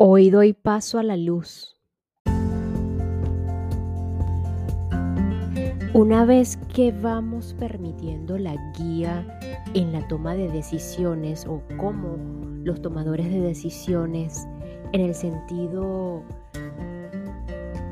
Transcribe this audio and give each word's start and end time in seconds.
Hoy 0.00 0.30
doy 0.30 0.52
paso 0.52 1.00
a 1.00 1.02
la 1.02 1.16
luz. 1.16 1.76
Una 5.92 6.24
vez 6.24 6.56
que 6.72 6.92
vamos 6.92 7.56
permitiendo 7.58 8.38
la 8.38 8.54
guía 8.78 9.26
en 9.74 9.92
la 9.92 10.06
toma 10.06 10.36
de 10.36 10.48
decisiones 10.50 11.46
o 11.48 11.64
cómo 11.78 12.16
los 12.62 12.80
tomadores 12.80 13.28
de 13.28 13.40
decisiones 13.40 14.46
en 14.92 15.00
el 15.00 15.16
sentido 15.16 16.22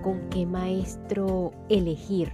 con 0.04 0.20
qué 0.30 0.46
maestro 0.46 1.51
elegir 1.68 2.30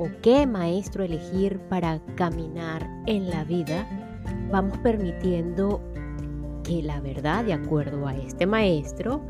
o 0.00 0.08
qué 0.20 0.48
maestro 0.48 1.04
elegir 1.04 1.60
para 1.68 2.00
caminar 2.16 2.90
en 3.06 3.30
la 3.30 3.44
vida, 3.44 3.86
vamos 4.50 4.76
permitiendo 4.78 5.80
que 6.64 6.82
la 6.82 7.00
verdad, 7.00 7.44
de 7.44 7.52
acuerdo 7.52 8.06
a 8.08 8.16
este 8.16 8.46
maestro, 8.46 9.22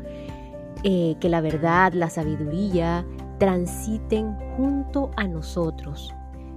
eh, 0.83 1.15
que 1.19 1.29
la 1.29 1.41
verdad, 1.41 1.93
la 1.93 2.09
sabiduría 2.09 3.05
transiten 3.37 4.35
junto 4.55 5.11
a 5.17 5.27
nosotros. 5.27 6.13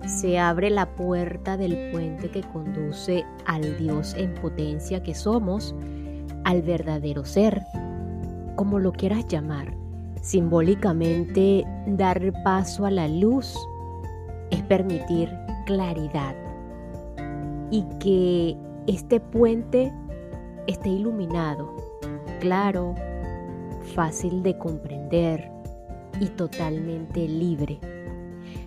Se 0.06 0.38
abre 0.38 0.70
la 0.70 0.86
puerta 0.94 1.56
del 1.56 1.90
puente 1.90 2.30
que 2.30 2.42
conduce 2.42 3.24
al 3.46 3.76
Dios 3.78 4.14
en 4.14 4.34
potencia 4.34 5.02
que 5.02 5.14
somos, 5.14 5.74
al 6.44 6.62
verdadero 6.62 7.24
ser, 7.24 7.62
como 8.54 8.78
lo 8.78 8.92
quieras 8.92 9.26
llamar. 9.26 9.74
Simbólicamente, 10.22 11.64
dar 11.86 12.32
paso 12.44 12.86
a 12.86 12.90
la 12.90 13.08
luz 13.08 13.56
es 14.50 14.62
permitir 14.62 15.30
claridad 15.66 16.34
y 17.70 17.84
que 18.00 18.56
este 18.86 19.20
puente 19.20 19.92
esté 20.68 20.90
iluminado, 20.90 21.74
claro, 22.40 22.94
fácil 23.94 24.42
de 24.42 24.56
comprender 24.58 25.50
y 26.20 26.26
totalmente 26.26 27.26
libre. 27.26 27.80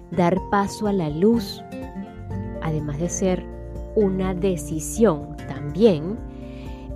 Dar 0.09 0.35
paso 0.49 0.87
a 0.87 0.93
la 0.93 1.09
luz, 1.09 1.63
además 2.63 2.99
de 2.99 3.07
ser 3.07 3.45
una 3.95 4.33
decisión 4.33 5.37
también, 5.47 6.17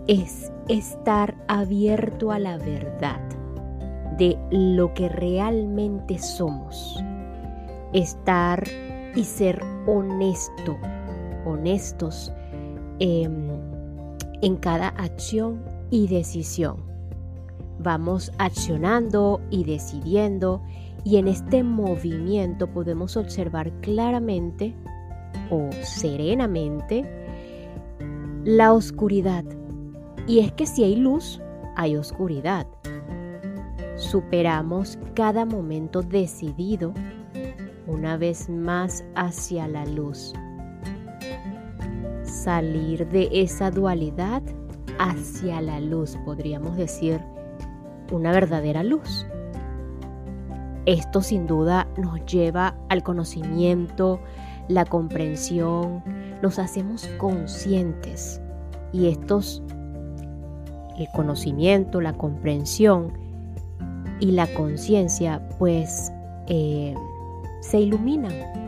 es 0.08 0.52
estar 0.70 1.36
abierto 1.48 2.32
a 2.32 2.40
la 2.40 2.58
verdad 2.58 3.22
de 4.18 4.38
lo 4.50 4.94
que 4.96 5.08
realmente 5.08 6.18
somos. 6.18 7.00
Estar 7.94 8.64
y 9.16 9.24
ser 9.24 9.62
honesto, 9.86 10.78
honestos. 11.46 12.34
Eh, 13.00 13.30
en 14.42 14.56
cada 14.58 14.90
acción 14.90 15.64
y 15.90 16.08
decisión. 16.08 16.84
Vamos 17.80 18.32
accionando 18.38 19.42
y 19.50 19.64
decidiendo 19.64 20.62
y 21.04 21.18
en 21.18 21.28
este 21.28 21.64
movimiento 21.64 22.68
podemos 22.68 23.18
observar 23.18 23.72
claramente 23.82 24.74
o 25.52 25.70
serenamente 25.84 27.04
la 28.44 28.74
oscuridad. 28.74 29.44
Y 30.28 30.40
es 30.40 30.52
que 30.54 30.66
si 30.66 30.84
hay 30.84 30.96
luz, 30.96 31.42
hay 31.76 31.96
oscuridad. 31.96 32.66
Superamos 33.98 34.98
cada 35.14 35.46
momento 35.46 36.02
decidido 36.02 36.94
una 37.88 38.18
vez 38.18 38.50
más 38.50 39.04
hacia 39.16 39.68
la 39.68 39.86
luz 39.86 40.34
salir 42.46 43.08
de 43.10 43.28
esa 43.32 43.72
dualidad 43.72 44.44
hacia 45.00 45.62
la 45.62 45.80
luz, 45.80 46.16
podríamos 46.26 46.78
decir, 46.78 47.20
una 48.12 48.32
verdadera 48.32 48.84
luz. 48.84 49.26
Esto 50.86 51.24
sin 51.24 51.48
duda 51.48 51.88
nos 51.98 52.24
lleva 52.28 52.76
al 52.90 53.02
conocimiento, 53.02 54.20
la 54.68 54.86
comprensión, 54.86 56.04
nos 56.44 56.60
hacemos 56.60 57.08
conscientes 57.18 58.40
y 58.94 59.08
estos, 59.08 59.64
el 61.00 61.08
conocimiento, 61.16 62.00
la 62.00 62.14
comprensión 62.14 63.12
y 64.20 64.34
la 64.34 64.46
conciencia, 64.54 65.50
pues 65.58 66.12
eh, 66.46 66.94
se 67.62 67.80
iluminan 67.80 68.65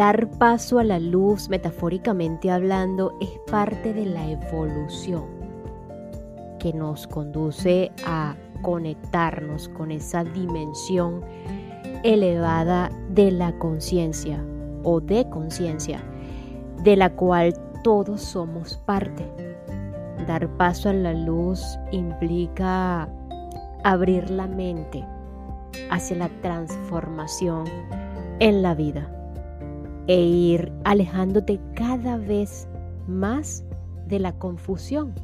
Dar 0.00 0.30
paso 0.30 0.78
a 0.78 0.84
la 0.84 0.98
luz, 0.98 1.50
metafóricamente 1.50 2.50
hablando, 2.50 3.12
es 3.20 3.28
parte 3.50 3.92
de 3.92 4.06
la 4.06 4.30
evolución 4.30 5.26
que 6.58 6.72
nos 6.72 7.06
conduce 7.06 7.92
a 8.06 8.34
conectarnos 8.62 9.68
con 9.68 9.90
esa 9.90 10.24
dimensión 10.24 11.22
elevada 12.02 12.88
de 13.10 13.30
la 13.30 13.52
conciencia 13.58 14.42
o 14.84 15.02
de 15.02 15.28
conciencia, 15.28 16.00
de 16.82 16.96
la 16.96 17.10
cual 17.10 17.52
todos 17.84 18.22
somos 18.22 18.78
parte. 18.78 19.30
Dar 20.26 20.48
paso 20.56 20.88
a 20.88 20.94
la 20.94 21.12
luz 21.12 21.62
implica 21.92 23.06
abrir 23.84 24.30
la 24.30 24.46
mente 24.46 25.04
hacia 25.90 26.16
la 26.16 26.30
transformación 26.40 27.64
en 28.38 28.62
la 28.62 28.74
vida 28.74 29.14
e 30.10 30.20
ir 30.22 30.72
alejándote 30.82 31.60
cada 31.76 32.16
vez 32.16 32.68
más 33.06 33.64
de 34.08 34.18
la 34.18 34.32
confusión 34.32 35.14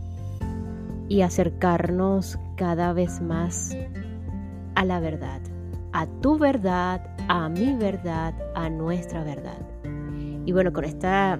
y 1.08 1.22
acercarnos 1.22 2.38
cada 2.56 2.92
vez 2.92 3.20
más 3.20 3.76
a 4.76 4.84
la 4.84 5.00
verdad, 5.00 5.40
a 5.92 6.06
tu 6.20 6.38
verdad, 6.38 7.04
a 7.26 7.48
mi 7.48 7.74
verdad, 7.74 8.32
a 8.54 8.70
nuestra 8.70 9.24
verdad. 9.24 9.58
Y 10.44 10.52
bueno, 10.52 10.72
con 10.72 10.84
esta 10.84 11.36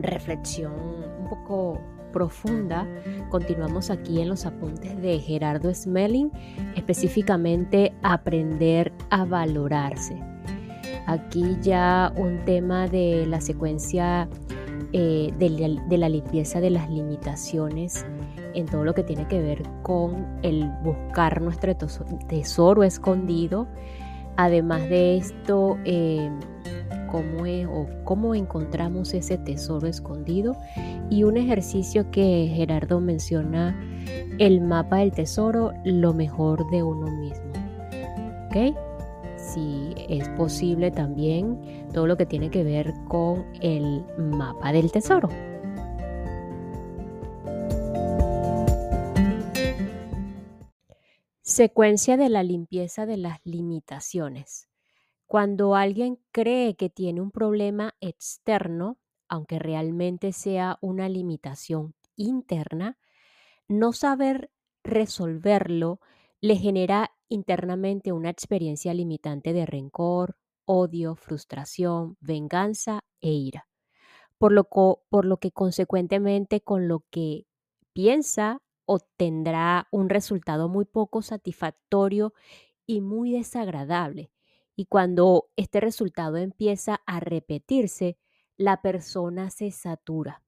reflexión 0.00 0.72
un 1.20 1.28
poco 1.28 1.78
profunda, 2.14 2.88
continuamos 3.28 3.90
aquí 3.90 4.22
en 4.22 4.30
los 4.30 4.46
apuntes 4.46 5.02
de 5.02 5.18
Gerardo 5.18 5.74
Smelling, 5.74 6.30
específicamente 6.76 7.92
aprender 8.02 8.90
a 9.10 9.26
valorarse. 9.26 10.33
Aquí 11.06 11.56
ya 11.60 12.12
un 12.16 12.44
tema 12.44 12.88
de 12.88 13.26
la 13.26 13.40
secuencia 13.40 14.28
eh, 14.92 15.32
de, 15.38 15.98
la, 15.98 16.08
limpieza 16.08 16.60
de 16.60 16.70
las 16.70 16.88
limitaciones 16.88 18.06
en 18.54 18.66
todo 18.66 18.84
lo 18.84 18.94
que 18.94 19.02
tiene 19.02 19.26
que 19.26 19.40
ver 19.40 19.62
con 19.82 20.24
el 20.42 20.70
buscar 20.82 21.42
nuestro 21.42 21.74
tesoro 22.28 22.84
escondido. 22.84 23.66
Además 24.36 24.88
de 24.88 25.16
esto, 25.16 25.78
eh, 25.84 26.30
cómo, 27.10 27.42
o 27.72 27.86
cómo 28.04 28.34
encontramos 28.34 29.14
ese 29.14 29.36
tesoro 29.38 29.86
escondido 29.86 30.56
y 31.10 31.24
un 31.24 31.36
ejercicio 31.36 32.10
que 32.10 32.50
Gerardo 32.54 33.00
menciona, 33.00 33.76
el 34.38 34.60
mapa 34.60 34.98
del 34.98 35.12
tesoro, 35.12 35.72
lo 35.84 36.12
mejor 36.12 36.68
de 36.70 36.82
uno 36.82 37.10
mismo. 37.10 37.52
¿Ok? 38.46 38.93
Si 39.54 39.94
es 40.08 40.28
posible 40.30 40.90
también 40.90 41.88
todo 41.92 42.06
lo 42.06 42.16
que 42.16 42.26
tiene 42.26 42.50
que 42.50 42.64
ver 42.64 42.92
con 43.08 43.46
el 43.60 44.04
mapa 44.18 44.72
del 44.72 44.90
tesoro. 44.90 45.28
Secuencia 51.42 52.16
de 52.16 52.28
la 52.28 52.42
limpieza 52.42 53.06
de 53.06 53.16
las 53.16 53.38
limitaciones. 53.44 54.68
Cuando 55.26 55.76
alguien 55.76 56.18
cree 56.32 56.74
que 56.74 56.90
tiene 56.90 57.20
un 57.20 57.30
problema 57.30 57.94
externo, 58.00 58.98
aunque 59.28 59.58
realmente 59.58 60.32
sea 60.32 60.78
una 60.80 61.08
limitación 61.08 61.94
interna, 62.16 62.98
no 63.68 63.92
saber 63.92 64.50
resolverlo 64.82 66.00
le 66.48 66.56
genera 66.56 67.00
internamente 67.28 68.12
una 68.12 68.30
experiencia 68.30 68.94
limitante 68.94 69.52
de 69.52 69.66
rencor, 69.66 70.36
odio, 70.66 71.16
frustración, 71.16 72.16
venganza 72.20 73.00
e 73.20 73.30
ira. 73.32 73.68
por 74.38 74.52
lo, 74.52 74.64
por 75.10 75.24
lo 75.26 75.38
que 75.38 75.52
consecuentemente 75.52 76.60
con 76.62 76.88
lo 76.88 77.04
que 77.10 77.46
piensa 77.94 78.62
obtendrá 78.86 79.88
un 79.92 80.10
resultado 80.10 80.68
muy 80.68 80.84
poco 80.86 81.22
satisfactorio 81.22 82.34
y 82.86 83.00
muy 83.02 83.32
desagradable. 83.32 84.32
Y 84.76 84.86
cuando 84.86 85.50
este 85.56 85.80
resultado 85.80 86.38
empieza 86.38 87.02
a 87.06 87.20
repetirse, 87.20 88.18
la 88.58 88.82
persona 88.82 89.50
se 89.50 89.72
satura. 89.72 90.43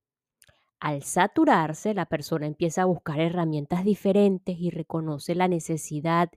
Al 0.80 1.02
saturarse, 1.02 1.94
la 1.94 2.06
persona 2.06 2.46
empieza 2.46 2.82
a 2.82 2.86
buscar 2.86 3.20
herramientas 3.20 3.84
diferentes 3.84 4.56
y 4.58 4.70
reconoce 4.70 5.34
la 5.34 5.48
necesidad 5.48 6.30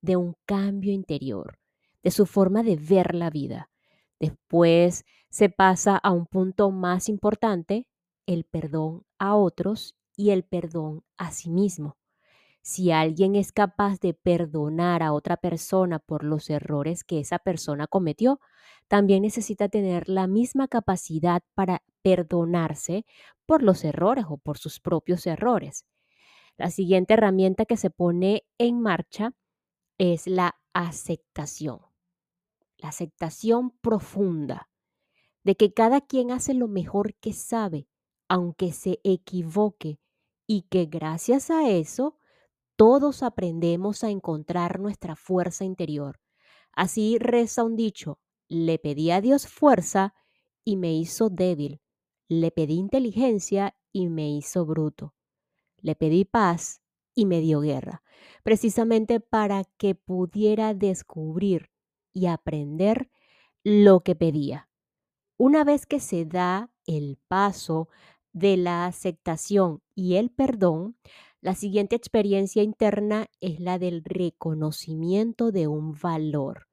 de 0.00 0.16
un 0.16 0.34
cambio 0.46 0.92
interior, 0.92 1.58
de 2.02 2.10
su 2.10 2.26
forma 2.26 2.62
de 2.62 2.76
ver 2.76 3.14
la 3.14 3.30
vida. 3.30 3.70
Después 4.18 5.04
se 5.30 5.48
pasa 5.50 5.96
a 5.96 6.10
un 6.10 6.26
punto 6.26 6.70
más 6.70 7.08
importante, 7.08 7.86
el 8.26 8.44
perdón 8.44 9.04
a 9.18 9.34
otros 9.36 9.94
y 10.16 10.30
el 10.30 10.44
perdón 10.44 11.04
a 11.18 11.30
sí 11.30 11.50
mismo. 11.50 11.96
Si 12.62 12.92
alguien 12.92 13.34
es 13.34 13.50
capaz 13.50 13.98
de 13.98 14.14
perdonar 14.14 15.02
a 15.02 15.12
otra 15.12 15.36
persona 15.36 15.98
por 15.98 16.22
los 16.22 16.48
errores 16.48 17.02
que 17.02 17.18
esa 17.18 17.40
persona 17.40 17.88
cometió, 17.88 18.40
también 18.92 19.22
necesita 19.22 19.70
tener 19.70 20.06
la 20.06 20.26
misma 20.26 20.68
capacidad 20.68 21.42
para 21.54 21.82
perdonarse 22.02 23.06
por 23.46 23.62
los 23.62 23.84
errores 23.84 24.26
o 24.28 24.36
por 24.36 24.58
sus 24.58 24.80
propios 24.80 25.26
errores. 25.26 25.86
La 26.58 26.70
siguiente 26.70 27.14
herramienta 27.14 27.64
que 27.64 27.78
se 27.78 27.88
pone 27.88 28.44
en 28.58 28.82
marcha 28.82 29.32
es 29.96 30.26
la 30.26 30.56
aceptación. 30.74 31.80
La 32.76 32.90
aceptación 32.90 33.70
profunda 33.80 34.68
de 35.42 35.56
que 35.56 35.72
cada 35.72 36.02
quien 36.02 36.30
hace 36.30 36.52
lo 36.52 36.68
mejor 36.68 37.14
que 37.14 37.32
sabe, 37.32 37.88
aunque 38.28 38.72
se 38.72 39.00
equivoque, 39.04 40.00
y 40.46 40.64
que 40.68 40.84
gracias 40.84 41.50
a 41.50 41.66
eso 41.66 42.18
todos 42.76 43.22
aprendemos 43.22 44.04
a 44.04 44.10
encontrar 44.10 44.80
nuestra 44.80 45.16
fuerza 45.16 45.64
interior. 45.64 46.20
Así 46.74 47.16
reza 47.18 47.64
un 47.64 47.74
dicho, 47.74 48.18
le 48.52 48.78
pedí 48.78 49.10
a 49.10 49.22
Dios 49.22 49.46
fuerza 49.46 50.14
y 50.62 50.76
me 50.76 50.92
hizo 50.92 51.30
débil, 51.30 51.80
le 52.28 52.50
pedí 52.50 52.74
inteligencia 52.74 53.74
y 53.92 54.08
me 54.08 54.30
hizo 54.30 54.66
bruto, 54.66 55.14
le 55.78 55.94
pedí 55.96 56.26
paz 56.26 56.82
y 57.14 57.24
me 57.24 57.40
dio 57.40 57.60
guerra, 57.60 58.02
precisamente 58.42 59.20
para 59.20 59.64
que 59.78 59.94
pudiera 59.94 60.74
descubrir 60.74 61.70
y 62.12 62.26
aprender 62.26 63.10
lo 63.64 64.00
que 64.00 64.14
pedía. 64.14 64.68
Una 65.38 65.64
vez 65.64 65.86
que 65.86 65.98
se 65.98 66.26
da 66.26 66.70
el 66.84 67.18
paso 67.28 67.88
de 68.34 68.58
la 68.58 68.84
aceptación 68.84 69.80
y 69.94 70.16
el 70.16 70.30
perdón, 70.30 70.98
la 71.40 71.54
siguiente 71.54 71.96
experiencia 71.96 72.62
interna 72.62 73.28
es 73.40 73.60
la 73.60 73.78
del 73.78 74.04
reconocimiento 74.04 75.52
de 75.52 75.68
un 75.68 75.92
valor. 75.92 76.68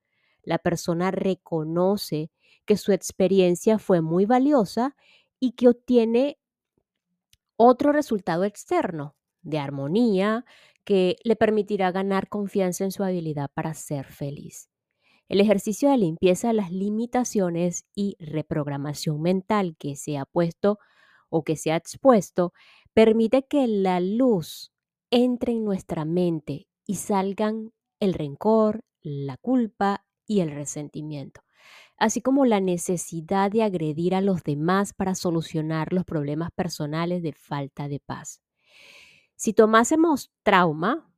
La 0.49 0.57
persona 0.57 1.11
reconoce 1.11 2.31
que 2.65 2.75
su 2.75 2.91
experiencia 2.91 3.77
fue 3.77 4.01
muy 4.01 4.25
valiosa 4.25 4.95
y 5.39 5.51
que 5.51 5.67
obtiene 5.67 6.39
otro 7.55 7.91
resultado 7.91 8.45
externo 8.45 9.15
de 9.43 9.59
armonía 9.59 10.45
que 10.85 11.17
le 11.23 11.35
permitirá 11.35 11.91
ganar 11.91 12.29
confianza 12.29 12.83
en 12.83 12.89
su 12.91 13.03
habilidad 13.03 13.51
para 13.53 13.75
ser 13.75 14.07
feliz. 14.07 14.71
El 15.27 15.39
ejercicio 15.39 15.91
de 15.91 15.97
limpieza 15.97 16.47
de 16.47 16.55
las 16.55 16.71
limitaciones 16.71 17.85
y 17.93 18.15
reprogramación 18.17 19.21
mental 19.21 19.75
que 19.77 19.95
se 19.95 20.17
ha 20.17 20.25
puesto 20.25 20.79
o 21.29 21.43
que 21.43 21.57
se 21.57 21.71
ha 21.73 21.75
expuesto 21.75 22.53
permite 22.95 23.43
que 23.43 23.67
la 23.67 23.99
luz 23.99 24.71
entre 25.11 25.51
en 25.51 25.63
nuestra 25.63 26.05
mente 26.05 26.67
y 26.87 26.95
salgan 26.95 27.71
el 27.99 28.15
rencor, 28.15 28.83
la 29.03 29.37
culpa 29.37 30.07
y 30.29 30.41
el 30.41 30.51
resentimiento, 30.51 31.41
así 31.97 32.21
como 32.21 32.45
la 32.45 32.61
necesidad 32.61 33.51
de 33.51 33.63
agredir 33.63 34.13
a 34.13 34.21
los 34.21 34.43
demás 34.43 34.93
para 34.93 35.15
solucionar 35.15 35.91
los 35.91 36.05
problemas 36.05 36.51
personales 36.51 37.23
de 37.23 37.33
falta 37.33 37.89
de 37.89 37.99
paz. 37.99 38.41
Si 39.35 39.53
tomásemos 39.53 40.31
trauma 40.43 41.11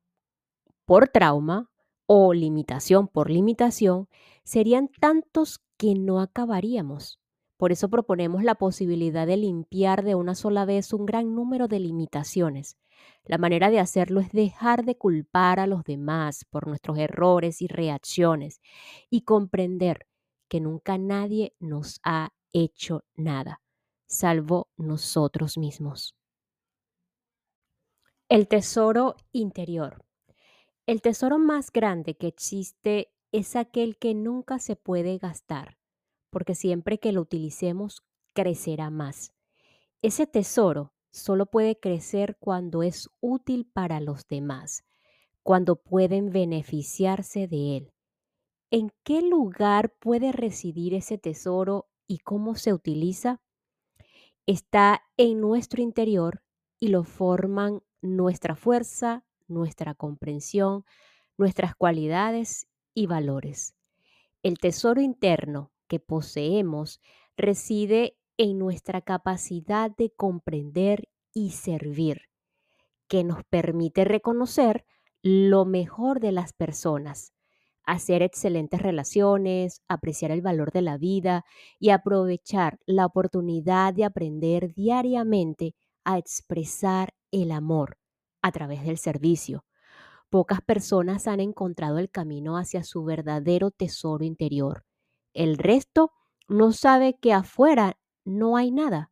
por 0.86 1.10
trauma, 1.10 1.70
o 2.14 2.34
limitación 2.34 3.08
por 3.08 3.30
limitación 3.30 4.10
serían 4.44 4.90
tantos 5.00 5.62
que 5.78 5.94
no 5.96 6.20
acabaríamos. 6.20 7.20
Por 7.56 7.72
eso 7.72 7.90
proponemos 7.90 8.44
la 8.44 8.56
posibilidad 8.56 9.26
de 9.26 9.38
limpiar 9.38 10.04
de 10.04 10.16
una 10.16 10.36
sola 10.36 10.66
vez 10.66 10.94
un 10.94 11.06
gran 11.06 11.36
número 11.36 11.68
de 11.68 11.80
limitaciones. 11.80 12.78
La 13.24 13.38
manera 13.38 13.70
de 13.70 13.80
hacerlo 13.80 14.20
es 14.20 14.32
dejar 14.32 14.84
de 14.84 14.98
culpar 14.98 15.60
a 15.60 15.68
los 15.68 15.84
demás 15.84 16.46
por 16.50 16.68
nuestros 16.68 16.98
errores 16.98 17.62
y 17.62 17.68
reacciones 17.68 18.62
y 19.10 19.22
comprender 19.22 20.08
que 20.48 20.60
nunca 20.60 20.98
nadie 20.98 21.56
nos 21.60 22.00
ha 22.04 22.34
hecho 22.52 23.06
nada, 23.16 23.62
salvo 24.08 24.70
nosotros 24.76 25.58
mismos. 25.58 26.16
El 28.28 28.48
tesoro 28.48 29.16
interior. 29.32 30.04
El 30.86 31.02
tesoro 31.02 31.38
más 31.38 31.72
grande 31.72 32.16
que 32.16 32.28
existe 32.28 33.14
es 33.32 33.56
aquel 33.56 33.98
que 33.98 34.14
nunca 34.14 34.60
se 34.60 34.76
puede 34.76 35.18
gastar, 35.18 35.78
porque 36.30 36.56
siempre 36.56 37.00
que 37.00 37.12
lo 37.12 37.22
utilicemos 37.22 38.04
crecerá 38.34 38.90
más. 38.90 39.34
Ese 40.02 40.28
tesoro 40.28 40.94
solo 41.12 41.46
puede 41.46 41.80
crecer 41.80 42.38
cuando 42.40 42.84
es 42.84 43.10
útil 43.20 43.70
para 43.72 44.00
los 44.00 44.28
demás, 44.28 44.84
cuando 45.44 45.76
pueden 45.76 46.32
beneficiarse 46.32 47.48
de 47.48 47.78
él. 47.78 47.94
¿En 48.72 48.92
qué 49.04 49.22
lugar 49.22 49.94
puede 50.00 50.32
residir 50.32 50.94
ese 50.94 51.18
tesoro 51.18 51.90
y 52.08 52.20
cómo 52.20 52.56
se 52.56 52.74
utiliza? 52.74 53.42
Está 54.46 55.04
en 55.18 55.42
nuestro 55.42 55.82
interior 55.82 56.42
y 56.80 56.88
lo 56.88 57.04
forman 57.04 57.84
nuestra 58.02 58.56
fuerza, 58.56 59.24
nuestra 59.48 59.94
comprensión, 59.94 60.86
nuestras 61.38 61.76
cualidades 61.76 62.68
y 62.94 63.06
valores. 63.08 63.76
El 64.44 64.58
tesoro 64.58 65.02
interno 65.02 65.72
que 65.88 66.00
poseemos 66.00 67.02
reside 67.36 68.18
en 68.42 68.58
nuestra 68.58 69.02
capacidad 69.02 69.96
de 69.96 70.10
comprender 70.10 71.10
y 71.32 71.52
servir, 71.52 72.24
que 73.08 73.24
nos 73.24 73.44
permite 73.44 74.04
reconocer 74.04 74.84
lo 75.22 75.64
mejor 75.64 76.20
de 76.20 76.32
las 76.32 76.52
personas, 76.52 77.34
hacer 77.84 78.24
excelentes 78.24 78.82
relaciones, 78.82 79.84
apreciar 79.88 80.32
el 80.32 80.42
valor 80.42 80.72
de 80.72 80.82
la 80.82 80.98
vida 80.98 81.46
y 81.78 81.92
aprovechar 81.92 82.80
la 82.88 83.06
oportunidad 83.06 83.94
de 83.94 84.06
aprender 84.06 84.74
diariamente 84.74 85.76
a 86.04 86.18
expresar 86.18 87.14
el 87.30 87.52
amor 87.52 88.00
a 88.42 88.52
través 88.52 88.84
del 88.84 88.98
servicio. 88.98 89.66
Pocas 90.32 90.62
personas 90.62 91.28
han 91.28 91.42
encontrado 91.42 92.00
el 92.00 92.10
camino 92.10 92.58
hacia 92.58 92.84
su 92.84 93.04
verdadero 93.04 93.70
tesoro 93.70 94.26
interior. 94.26 94.84
El 95.36 95.60
resto 95.60 96.12
no 96.48 96.72
sabe 96.72 97.20
que 97.22 97.34
afuera 97.34 97.98
no 98.26 98.58
hay 98.58 98.72
nada, 98.72 99.12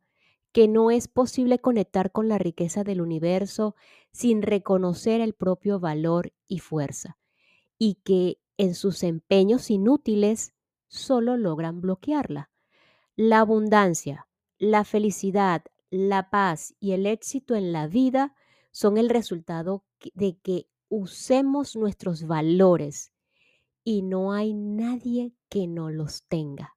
que 0.52 0.68
no 0.68 0.90
es 0.90 1.08
posible 1.08 1.58
conectar 1.60 2.12
con 2.12 2.28
la 2.28 2.38
riqueza 2.38 2.84
del 2.84 3.00
universo 3.00 3.76
sin 4.12 4.42
reconocer 4.42 5.20
el 5.20 5.34
propio 5.34 5.78
valor 5.78 6.32
y 6.48 6.58
fuerza, 6.58 7.18
y 7.78 7.96
que 8.04 8.40
en 8.56 8.74
sus 8.74 9.02
empeños 9.02 9.70
inútiles 9.70 10.52
solo 10.88 11.36
logran 11.36 11.80
bloquearla. 11.80 12.50
La 13.16 13.40
abundancia, 13.40 14.28
la 14.58 14.84
felicidad, 14.84 15.62
la 15.90 16.30
paz 16.30 16.74
y 16.80 16.92
el 16.92 17.06
éxito 17.06 17.54
en 17.54 17.72
la 17.72 17.86
vida 17.86 18.34
son 18.70 18.98
el 18.98 19.08
resultado 19.08 19.84
de 20.14 20.36
que 20.38 20.68
usemos 20.88 21.76
nuestros 21.76 22.26
valores 22.26 23.12
y 23.84 24.02
no 24.02 24.32
hay 24.32 24.52
nadie 24.54 25.32
que 25.48 25.66
no 25.66 25.90
los 25.90 26.24
tenga. 26.24 26.76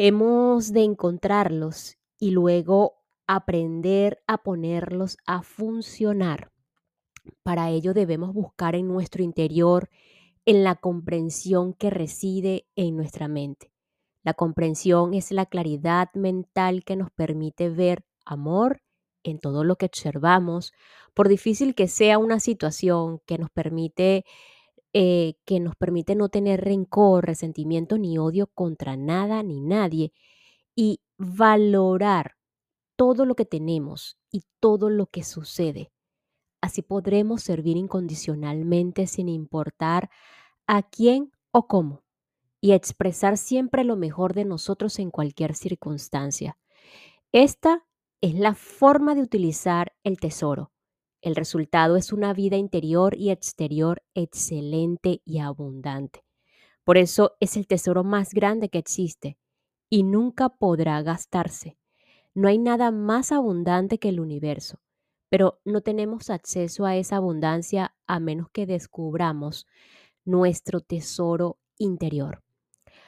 Hemos 0.00 0.72
de 0.72 0.84
encontrarlos 0.84 1.96
y 2.20 2.30
luego 2.30 3.02
aprender 3.26 4.22
a 4.28 4.44
ponerlos 4.44 5.16
a 5.26 5.42
funcionar. 5.42 6.52
Para 7.42 7.70
ello 7.70 7.94
debemos 7.94 8.32
buscar 8.32 8.76
en 8.76 8.86
nuestro 8.86 9.24
interior, 9.24 9.90
en 10.44 10.62
la 10.62 10.76
comprensión 10.76 11.74
que 11.74 11.90
reside 11.90 12.68
en 12.76 12.96
nuestra 12.96 13.26
mente. 13.26 13.72
La 14.22 14.34
comprensión 14.34 15.14
es 15.14 15.32
la 15.32 15.46
claridad 15.46 16.10
mental 16.14 16.84
que 16.84 16.94
nos 16.94 17.10
permite 17.10 17.68
ver 17.68 18.04
amor 18.24 18.82
en 19.24 19.40
todo 19.40 19.64
lo 19.64 19.74
que 19.74 19.86
observamos, 19.86 20.72
por 21.12 21.28
difícil 21.28 21.74
que 21.74 21.88
sea 21.88 22.18
una 22.18 22.38
situación 22.38 23.20
que 23.26 23.36
nos 23.36 23.50
permite 23.50 24.24
eh, 24.92 25.34
que 25.44 25.60
nos 25.60 25.76
permite 25.76 26.14
no 26.14 26.28
tener 26.28 26.62
rencor, 26.62 27.26
resentimiento 27.26 27.98
ni 27.98 28.18
odio 28.18 28.46
contra 28.46 28.96
nada 28.96 29.42
ni 29.42 29.60
nadie 29.60 30.12
y 30.74 31.00
valorar 31.18 32.36
todo 32.96 33.26
lo 33.26 33.34
que 33.34 33.44
tenemos 33.44 34.16
y 34.30 34.44
todo 34.60 34.90
lo 34.90 35.06
que 35.06 35.24
sucede. 35.24 35.92
Así 36.60 36.82
podremos 36.82 37.42
servir 37.42 37.76
incondicionalmente 37.76 39.06
sin 39.06 39.28
importar 39.28 40.10
a 40.66 40.82
quién 40.82 41.32
o 41.52 41.66
cómo 41.66 42.02
y 42.60 42.72
expresar 42.72 43.36
siempre 43.36 43.84
lo 43.84 43.96
mejor 43.96 44.34
de 44.34 44.44
nosotros 44.44 44.98
en 44.98 45.10
cualquier 45.10 45.54
circunstancia. 45.54 46.58
Esta 47.32 47.84
es 48.20 48.34
la 48.34 48.54
forma 48.54 49.14
de 49.14 49.22
utilizar 49.22 49.92
el 50.02 50.18
tesoro. 50.18 50.72
El 51.20 51.34
resultado 51.34 51.96
es 51.96 52.12
una 52.12 52.32
vida 52.32 52.56
interior 52.56 53.16
y 53.16 53.30
exterior 53.30 54.02
excelente 54.14 55.20
y 55.24 55.40
abundante. 55.40 56.24
Por 56.84 56.96
eso 56.96 57.36
es 57.40 57.56
el 57.56 57.66
tesoro 57.66 58.04
más 58.04 58.32
grande 58.32 58.68
que 58.68 58.78
existe 58.78 59.36
y 59.90 60.04
nunca 60.04 60.48
podrá 60.48 61.02
gastarse. 61.02 61.76
No 62.34 62.48
hay 62.48 62.58
nada 62.58 62.92
más 62.92 63.32
abundante 63.32 63.98
que 63.98 64.10
el 64.10 64.20
universo, 64.20 64.80
pero 65.28 65.60
no 65.64 65.80
tenemos 65.80 66.30
acceso 66.30 66.86
a 66.86 66.96
esa 66.96 67.16
abundancia 67.16 67.96
a 68.06 68.20
menos 68.20 68.48
que 68.50 68.66
descubramos 68.66 69.66
nuestro 70.24 70.80
tesoro 70.80 71.58
interior. 71.78 72.44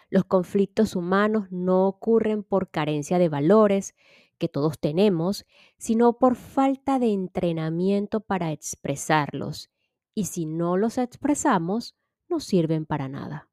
Los 0.08 0.24
conflictos 0.24 0.96
humanos 0.96 1.46
no 1.52 1.86
ocurren 1.86 2.42
por 2.42 2.70
carencia 2.70 3.18
de 3.20 3.28
valores 3.28 3.94
que 4.40 4.48
todos 4.48 4.80
tenemos, 4.80 5.46
sino 5.78 6.14
por 6.18 6.34
falta 6.34 6.98
de 6.98 7.12
entrenamiento 7.12 8.18
para 8.18 8.50
expresarlos. 8.50 9.70
Y 10.16 10.24
si 10.24 10.46
no 10.46 10.76
los 10.76 10.98
expresamos, 10.98 11.94
no 12.28 12.40
sirven 12.40 12.86
para 12.86 13.08
nada. 13.08 13.48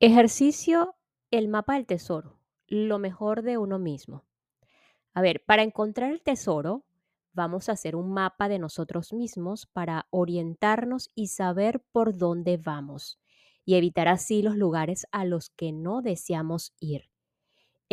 Ejercicio 0.00 0.96
el 1.30 1.48
mapa 1.48 1.74
del 1.74 1.86
tesoro, 1.86 2.38
lo 2.66 2.98
mejor 2.98 3.42
de 3.42 3.56
uno 3.56 3.78
mismo. 3.78 4.24
A 5.14 5.22
ver, 5.22 5.44
para 5.44 5.62
encontrar 5.62 6.10
el 6.10 6.22
tesoro, 6.22 6.84
vamos 7.32 7.68
a 7.68 7.72
hacer 7.72 7.96
un 7.96 8.12
mapa 8.12 8.48
de 8.48 8.58
nosotros 8.58 9.12
mismos 9.12 9.66
para 9.66 10.06
orientarnos 10.10 11.08
y 11.14 11.28
saber 11.28 11.80
por 11.92 12.16
dónde 12.16 12.56
vamos 12.56 13.18
y 13.64 13.76
evitar 13.76 14.08
así 14.08 14.42
los 14.42 14.56
lugares 14.56 15.06
a 15.10 15.24
los 15.24 15.50
que 15.50 15.72
no 15.72 16.02
deseamos 16.02 16.74
ir. 16.80 17.13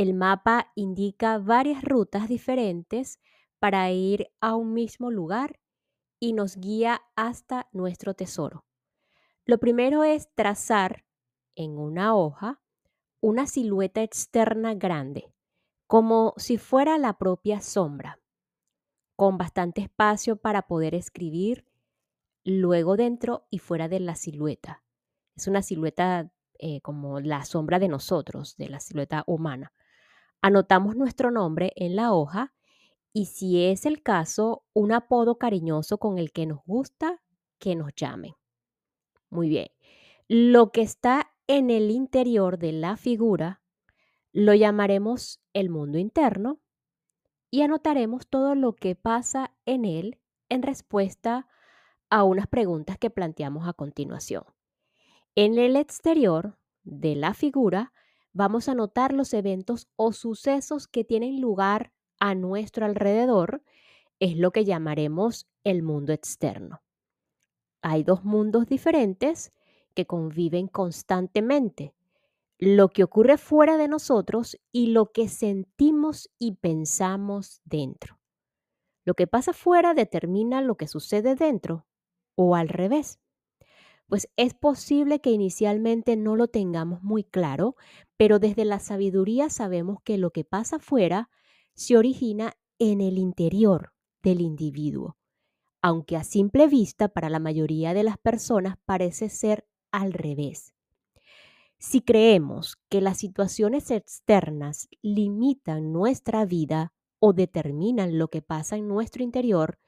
El 0.02 0.16
mapa 0.16 0.72
indica 0.74 1.38
varias 1.38 1.84
rutas 1.84 2.28
diferentes 2.28 3.20
para 3.60 3.92
ir 3.92 4.32
a 4.42 4.56
un 4.56 4.74
mismo 4.74 5.12
lugar 5.12 5.60
y 6.20 6.34
nos 6.34 6.58
guía 6.58 7.04
hasta 7.16 7.70
nuestro 7.72 8.16
tesoro. 8.16 8.66
Lo 9.46 9.60
primero 9.60 10.04
es 10.04 10.34
trazar 10.34 11.06
en 11.54 11.78
una 11.78 12.16
hoja 12.16 12.64
una 13.20 13.46
silueta 13.46 14.02
externa 14.02 14.74
grande, 14.74 15.32
como 15.86 16.34
si 16.36 16.58
fuera 16.58 16.98
la 16.98 17.20
propia 17.20 17.62
sombra, 17.62 18.20
con 19.16 19.38
bastante 19.38 19.82
espacio 19.82 20.36
para 20.36 20.64
poder 20.64 20.96
escribir 20.96 21.64
luego 22.44 22.98
dentro 22.98 23.46
y 23.52 23.60
fuera 23.60 23.88
de 23.88 24.00
la 24.00 24.16
silueta. 24.16 24.84
Es 25.36 25.48
una 25.48 25.62
silueta 25.62 26.34
eh, 26.58 26.82
como 26.82 27.20
la 27.20 27.46
sombra 27.46 27.78
de 27.78 27.88
nosotros, 27.88 28.58
de 28.58 28.68
la 28.68 28.80
silueta 28.80 29.24
humana. 29.28 29.72
Anotamos 30.42 30.96
nuestro 30.96 31.30
nombre 31.30 31.72
en 31.76 31.96
la 31.96 32.14
hoja 32.14 32.54
y 33.14 33.26
si 33.28 33.64
es 33.64 33.86
el 33.86 34.02
caso, 34.02 34.64
un 34.74 34.92
apodo 34.92 35.38
cariñoso 35.38 35.98
con 35.98 36.18
el 36.18 36.32
que 36.32 36.46
nos 36.46 36.64
gusta 36.66 37.22
que 37.60 37.76
nos 37.76 37.94
llamen. 37.94 38.34
Muy 39.30 39.50
bien. 39.50 39.68
Lo 40.28 40.72
que 40.72 40.82
está 40.82 41.32
en 41.48 41.70
el 41.70 41.92
interior 41.92 42.58
de 42.58 42.72
la 42.72 42.98
figura 42.98 43.62
lo 44.34 44.54
llamaremos 44.54 45.42
el 45.54 45.70
mundo 45.70 45.98
interno 45.98 46.60
y 47.50 47.62
anotaremos 47.62 48.28
todo 48.28 48.56
lo 48.56 48.74
que 48.76 48.96
pasa 48.96 49.54
en 49.66 49.86
él 49.86 50.20
en 50.50 50.64
respuesta 50.64 51.48
a 52.10 52.24
unas 52.24 52.48
preguntas 52.48 52.98
que 52.98 53.10
planteamos 53.10 53.68
a 53.68 53.74
continuación. 53.74 54.44
En 55.36 55.58
el 55.58 55.76
exterior 55.76 56.58
de 56.84 57.16
la 57.16 57.34
figura 57.34 57.94
vamos 58.34 58.68
a 58.68 58.74
anotar 58.74 59.14
los 59.14 59.34
eventos 59.34 59.88
o 59.96 60.14
sucesos 60.14 60.88
que 60.88 61.04
tienen 61.04 61.42
lugar 61.42 61.92
a 62.20 62.36
nuestro 62.36 62.86
alrededor, 62.86 63.64
es 64.20 64.38
lo 64.38 64.52
que 64.52 64.66
llamaremos 64.66 65.48
el 65.64 65.82
mundo 65.82 66.14
externo. 66.14 66.82
Hay 67.82 68.04
dos 68.04 68.24
mundos 68.24 68.68
diferentes 68.68 69.52
que 69.96 70.06
conviven 70.06 70.68
constantemente. 70.68 71.94
Lo 72.60 72.90
que 72.90 73.04
ocurre 73.04 73.38
fuera 73.38 73.78
de 73.78 73.88
nosotros 73.88 74.58
y 74.72 74.88
lo 74.88 75.12
que 75.12 75.28
sentimos 75.28 76.30
y 76.38 76.54
pensamos 76.54 77.62
dentro. 77.66 78.20
Lo 79.04 79.16
que 79.16 79.26
pasa 79.26 79.54
fuera 79.54 79.96
determina 79.96 80.62
lo 80.62 80.76
que 80.76 80.88
sucede 80.88 81.36
dentro 81.36 81.88
o 82.36 82.56
al 82.56 82.70
revés. 82.70 83.20
Pues 84.12 84.28
es 84.36 84.54
posible 84.54 85.22
que 85.22 85.30
inicialmente 85.30 86.18
no 86.18 86.36
lo 86.36 86.50
tengamos 86.50 87.02
muy 87.02 87.24
claro, 87.24 87.78
pero 88.18 88.40
desde 88.40 88.66
la 88.66 88.80
sabiduría 88.80 89.50
sabemos 89.50 90.00
que 90.04 90.18
lo 90.18 90.32
que 90.32 90.44
pasa 90.44 90.80
fuera 90.80 91.30
se 91.76 91.96
origina 91.96 92.52
en 92.78 93.00
el 93.00 93.18
interior 93.18 93.94
del 94.22 94.42
individuo, 94.42 95.16
aunque 95.82 96.18
a 96.18 96.26
simple 96.26 96.68
vista 96.68 97.08
para 97.08 97.30
la 97.30 97.40
mayoría 97.40 97.94
de 97.94 98.04
las 98.04 98.18
personas 98.18 98.76
parece 98.84 99.30
ser 99.30 99.66
al 99.94 100.12
revés. 100.12 100.74
Si 101.78 102.02
creemos 102.02 102.76
que 102.90 103.00
las 103.00 103.18
situaciones 103.18 103.92
externas 103.92 104.90
limitan 105.02 105.94
nuestra 105.94 106.44
vida 106.44 106.92
o 107.20 107.32
determinan 107.32 108.18
lo 108.18 108.28
que 108.28 108.42
pasa 108.42 108.76
en 108.76 108.90
nuestro 108.90 109.24
interior, 109.24 109.80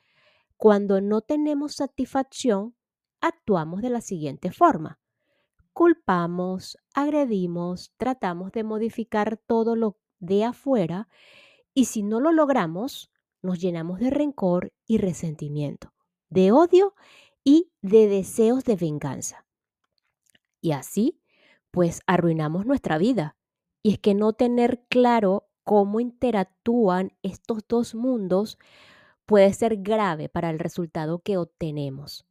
cuando 0.56 1.02
no 1.02 1.20
tenemos 1.20 1.76
satisfacción, 1.76 2.74
actuamos 3.24 3.82
de 3.82 3.90
la 3.90 4.02
siguiente 4.02 4.52
forma. 4.52 5.00
Culpamos, 5.72 6.78
agredimos, 6.94 7.94
tratamos 7.98 8.52
de 8.52 8.64
modificar 8.64 9.38
todo 9.38 9.76
lo 9.78 9.98
de 10.20 10.44
afuera 10.44 11.08
y 11.74 11.86
si 11.86 12.04
no 12.04 12.20
lo 12.20 12.34
logramos, 12.34 13.12
nos 13.42 13.60
llenamos 13.60 14.00
de 14.00 14.10
rencor 14.10 14.74
y 14.86 14.98
resentimiento, 14.98 15.94
de 16.30 16.52
odio 16.52 16.96
y 17.46 17.72
de 17.82 18.08
deseos 18.08 18.66
de 18.66 18.76
venganza. 18.76 19.46
Y 20.62 20.74
así, 20.74 21.22
pues 21.72 22.02
arruinamos 22.06 22.66
nuestra 22.66 22.98
vida. 22.98 23.38
Y 23.82 23.94
es 23.94 24.00
que 24.00 24.14
no 24.14 24.34
tener 24.34 24.86
claro 24.90 25.48
cómo 25.64 26.02
interactúan 26.02 27.14
estos 27.22 27.66
dos 27.68 27.96
mundos 27.96 28.60
puede 29.26 29.54
ser 29.54 29.78
grave 29.78 30.28
para 30.30 30.50
el 30.50 30.60
resultado 30.60 31.20
que 31.20 31.38
obtenemos. 31.38 32.26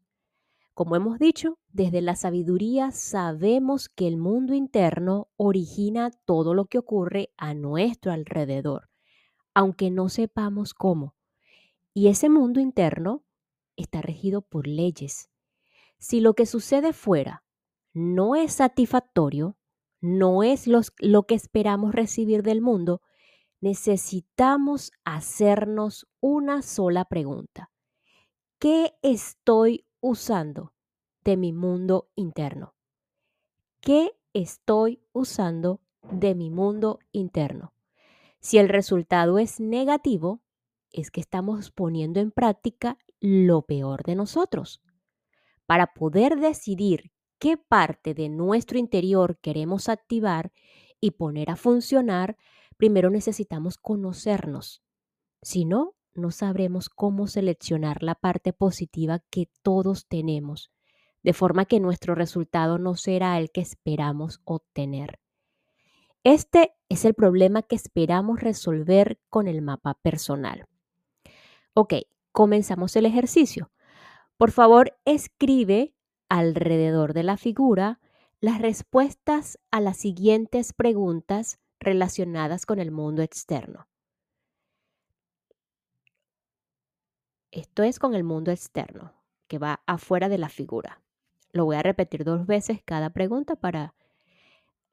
Como 0.75 0.97
hemos 0.97 1.19
dicho, 1.19 1.59
desde 1.69 2.01
la 2.01 2.17
sabiduría 2.17 2.93
sabemos 2.93 3.91
que 3.91 4.09
el 4.09 4.17
mundo 4.17 4.55
interno 4.55 5.29
origina 5.37 6.11
todo 6.25 6.55
lo 6.55 6.65
que 6.65 6.79
ocurre 6.79 7.31
a 7.37 7.53
nuestro 7.53 8.11
alrededor, 8.11 8.89
aunque 9.53 9.91
no 9.91 10.09
sepamos 10.09 10.73
cómo. 10.73 11.15
Y 11.93 12.09
ese 12.09 12.31
mundo 12.31 12.59
interno 12.59 13.23
está 13.77 14.01
regido 14.01 14.41
por 14.41 14.67
leyes. 14.67 15.29
Si 15.99 16.21
lo 16.21 16.33
que 16.33 16.47
sucede 16.47 16.95
fuera 16.95 17.45
no 17.93 18.35
es 18.35 18.55
satisfactorio, 18.55 19.59
no 20.01 20.43
es 20.43 20.67
lo 20.67 21.23
que 21.25 21.35
esperamos 21.35 21.95
recibir 21.95 22.43
del 22.43 22.63
mundo, 22.63 23.03
necesitamos 23.61 24.91
hacernos 25.05 26.09
una 26.21 26.63
sola 26.63 27.05
pregunta. 27.05 27.71
¿Qué 28.59 28.95
estoy 29.03 29.85
usando 30.03 30.75
de 31.25 31.37
mi 31.39 31.53
mundo 31.53 32.11
interno? 32.17 32.75
¿Qué 33.81 34.13
estoy 34.35 35.01
usando 35.13 35.81
de 36.11 36.35
mi 36.35 36.51
mundo 36.51 36.99
interno? 37.13 37.73
Si 38.41 38.59
el 38.59 38.69
resultado 38.69 39.39
es 39.39 39.61
negativo, 39.61 40.43
es 40.91 41.11
que 41.13 41.21
estamos 41.21 41.71
poniendo 41.71 42.19
en 42.19 42.33
práctica 42.33 42.99
lo 43.21 43.63
peor 43.63 44.03
de 44.03 44.17
nosotros. 44.17 44.83
Para 45.67 45.95
poder 45.95 46.41
decidir 46.41 47.13
qué 47.39 47.57
parte 47.57 48.13
de 48.13 48.29
nuestro 48.29 48.79
interior 48.79 49.39
queremos 49.39 49.89
activar 49.89 50.53
y 51.01 51.13
poner 51.13 51.49
a 51.51 51.57
funcionar, 51.57 52.37
primero 52.77 53.09
necesitamos 53.09 53.79
conocernos. 53.79 54.83
Si 55.43 55.65
no, 55.65 55.95
no 56.15 56.31
sabremos 56.31 56.89
cómo 56.89 57.27
seleccionar 57.27 58.03
la 58.03 58.15
parte 58.15 58.53
positiva 58.53 59.21
que 59.31 59.49
todos 59.63 60.07
tenemos, 60.07 60.71
de 61.23 61.33
forma 61.33 61.65
que 61.65 61.81
nuestro 61.81 62.15
resultado 62.15 62.79
no 62.79 62.97
será 62.97 63.39
el 63.39 63.51
que 63.51 63.61
esperamos 63.61 64.41
obtener. 64.45 65.19
Este 66.25 66.75
es 66.89 67.05
el 67.05 67.15
problema 67.15 67.63
que 67.63 67.75
esperamos 67.75 68.41
resolver 68.41 69.19
con 69.29 69.49
el 69.49 69.63
mapa 69.63 69.95
personal. 69.95 70.67
Ok, 71.75 71.95
comenzamos 72.31 72.95
el 72.97 73.07
ejercicio. 73.07 73.73
Por 74.37 74.51
favor, 74.51 74.97
escribe 75.05 75.95
alrededor 76.29 77.13
de 77.13 77.23
la 77.23 77.37
figura 77.37 78.01
las 78.41 78.61
respuestas 78.61 79.59
a 79.71 79.81
las 79.81 79.97
siguientes 79.97 80.73
preguntas 80.73 81.61
relacionadas 81.79 82.67
con 82.67 82.79
el 82.79 82.91
mundo 82.91 83.23
externo. 83.23 83.87
Esto 87.53 87.83
es 87.83 87.99
con 87.99 88.15
el 88.15 88.25
mundo 88.25 88.51
externo, 88.51 89.13
que 89.47 89.59
va 89.59 89.83
afuera 89.87 90.31
de 90.31 90.39
la 90.39 90.49
figura. 90.49 91.03
Lo 91.53 91.67
voy 91.67 91.77
a 91.77 91.83
repetir 91.83 92.25
dos 92.25 92.47
veces 92.47 92.81
cada 92.83 93.11
pregunta 93.11 93.57
para... 93.57 93.95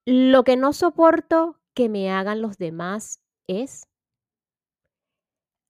Lo 0.05 0.43
que 0.43 0.57
no 0.57 0.73
soporto 0.73 1.57
que 1.73 1.87
me 1.87 2.11
hagan 2.11 2.41
los 2.41 2.57
demás 2.57 3.21
es... 3.47 3.87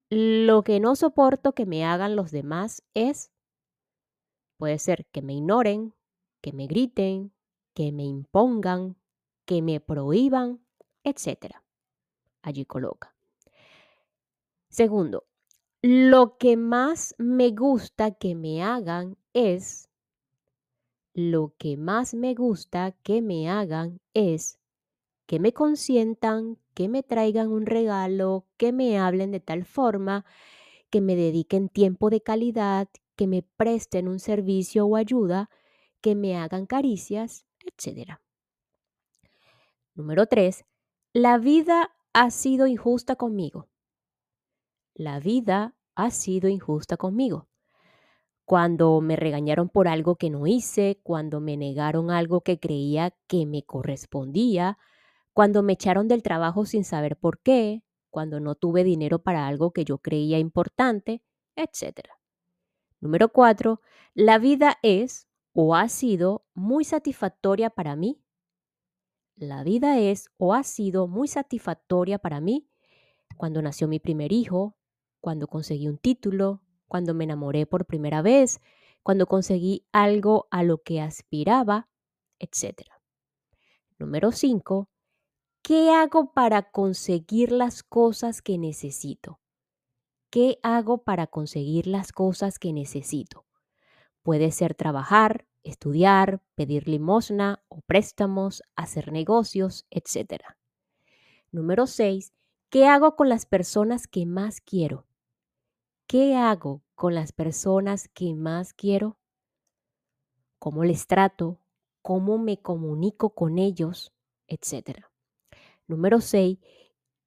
Lo 0.10 0.64
que 0.64 0.80
no 0.80 0.96
soporto 0.96 1.54
que 1.54 1.68
me 1.68 1.86
hagan 1.86 2.16
los 2.16 2.32
demás 2.32 2.82
es... 2.96 3.32
Puede 4.58 4.80
ser 4.80 5.06
que 5.12 5.22
me 5.22 5.34
ignoren, 5.36 5.94
que 6.42 6.54
me 6.54 6.66
griten, 6.66 7.32
que 7.76 7.92
me 7.92 8.04
impongan, 8.04 8.98
que 9.46 9.62
me 9.62 9.80
prohíban, 9.80 10.66
etc. 11.04 11.56
Allí 12.42 12.66
coloca. 12.66 13.16
Segundo, 14.70 15.29
lo 15.82 16.38
que 16.38 16.58
más 16.58 17.16
me 17.18 17.52
gusta 17.52 18.12
que 18.12 18.36
me 18.36 18.64
hagan 18.64 19.18
es, 19.34 19.90
lo 21.14 21.54
que 21.58 21.78
más 21.78 22.14
me 22.14 22.34
gusta 22.34 22.92
que 23.04 23.22
me 23.22 23.50
hagan 23.50 24.02
es 24.14 24.60
que 25.26 25.40
me 25.40 25.54
consientan, 25.54 26.58
que 26.74 26.90
me 26.90 27.04
traigan 27.04 27.52
un 27.52 27.66
regalo, 27.66 28.46
que 28.58 28.74
me 28.74 28.98
hablen 28.98 29.32
de 29.32 29.40
tal 29.40 29.64
forma, 29.64 30.26
que 30.90 31.02
me 31.02 31.16
dediquen 31.16 31.70
tiempo 31.70 32.10
de 32.10 32.22
calidad, 32.22 32.90
que 33.16 33.28
me 33.28 33.44
presten 33.44 34.08
un 34.08 34.20
servicio 34.20 34.86
o 34.86 34.96
ayuda, 34.96 35.50
que 36.02 36.16
me 36.16 36.36
hagan 36.36 36.66
caricias, 36.66 37.46
etc. 37.66 38.20
Número 39.94 40.26
3. 40.26 40.66
La 41.14 41.38
vida 41.38 41.96
ha 42.14 42.32
sido 42.32 42.68
injusta 42.68 43.16
conmigo. 43.16 43.69
La 45.00 45.22
vida 45.22 45.76
ha 45.96 46.12
sido 46.12 46.50
injusta 46.50 46.98
conmigo. 46.98 47.48
Cuando 48.44 49.00
me 49.00 49.16
regañaron 49.16 49.70
por 49.70 49.88
algo 49.88 50.18
que 50.18 50.30
no 50.30 50.46
hice, 50.46 51.00
cuando 51.04 51.40
me 51.40 51.56
negaron 51.56 52.12
algo 52.12 52.42
que 52.42 52.60
creía 52.60 53.16
que 53.28 53.46
me 53.46 53.64
correspondía, 53.64 54.78
cuando 55.32 55.64
me 55.64 55.72
echaron 55.72 56.10
del 56.10 56.22
trabajo 56.22 56.66
sin 56.66 56.84
saber 56.84 57.16
por 57.16 57.40
qué, 57.40 57.82
cuando 58.10 58.42
no 58.42 58.56
tuve 58.56 58.84
dinero 58.84 59.20
para 59.20 59.48
algo 59.48 59.72
que 59.72 59.86
yo 59.86 60.00
creía 60.00 60.38
importante, 60.38 61.24
etc. 61.56 62.02
Número 63.00 63.30
4. 63.30 63.80
La 64.16 64.38
vida 64.38 64.80
es 64.84 65.30
o 65.54 65.76
ha 65.76 65.88
sido 65.88 66.44
muy 66.54 66.84
satisfactoria 66.84 67.70
para 67.70 67.96
mí. 67.96 68.22
La 69.38 69.64
vida 69.64 69.98
es 69.98 70.30
o 70.36 70.54
ha 70.54 70.64
sido 70.64 71.08
muy 71.08 71.30
satisfactoria 71.30 72.20
para 72.20 72.42
mí 72.42 72.68
cuando 73.38 73.62
nació 73.62 73.88
mi 73.88 74.00
primer 74.00 74.34
hijo, 74.34 74.76
cuando 75.20 75.48
conseguí 75.48 75.88
un 75.88 75.98
título, 75.98 76.62
cuando 76.88 77.14
me 77.14 77.24
enamoré 77.24 77.66
por 77.66 77.86
primera 77.86 78.22
vez, 78.22 78.62
cuando 79.04 79.28
conseguí 79.28 79.86
algo 79.92 80.48
a 80.52 80.64
lo 80.64 80.80
que 80.80 81.02
aspiraba, 81.02 81.88
etc. 82.40 82.82
Número 83.98 84.32
5. 84.32 84.90
¿Qué 85.62 85.92
hago 85.92 86.34
para 86.34 86.72
conseguir 86.72 87.52
las 87.52 87.84
cosas 87.84 88.42
que 88.42 88.58
necesito? 88.58 89.40
¿Qué 90.30 90.60
hago 90.64 91.04
para 91.04 91.28
conseguir 91.28 91.88
las 91.88 92.12
cosas 92.12 92.60
que 92.60 92.72
necesito? 92.72 93.46
Puede 94.24 94.52
ser 94.52 94.76
trabajar, 94.76 95.48
estudiar, 95.64 96.42
pedir 96.56 96.88
limosna 96.88 97.64
o 97.68 97.82
préstamos, 97.82 98.64
hacer 98.76 99.12
negocios, 99.12 99.86
etc. 99.90 100.44
Número 101.52 101.88
6. 101.88 102.34
¿Qué 102.70 102.86
hago 102.88 103.16
con 103.16 103.30
las 103.30 103.46
personas 103.46 104.08
que 104.08 104.26
más 104.26 104.62
quiero? 104.62 105.09
¿Qué 106.10 106.36
hago 106.36 106.82
con 106.96 107.14
las 107.14 107.32
personas 107.34 108.08
que 108.08 108.34
más 108.34 108.74
quiero? 108.74 109.20
¿Cómo 110.58 110.84
les 110.84 111.06
trato? 111.06 111.60
¿Cómo 112.02 112.40
me 112.40 112.60
comunico 112.60 113.36
con 113.36 113.60
ellos? 113.60 114.12
Etcétera. 114.48 115.12
Número 115.86 116.20
6. 116.20 116.58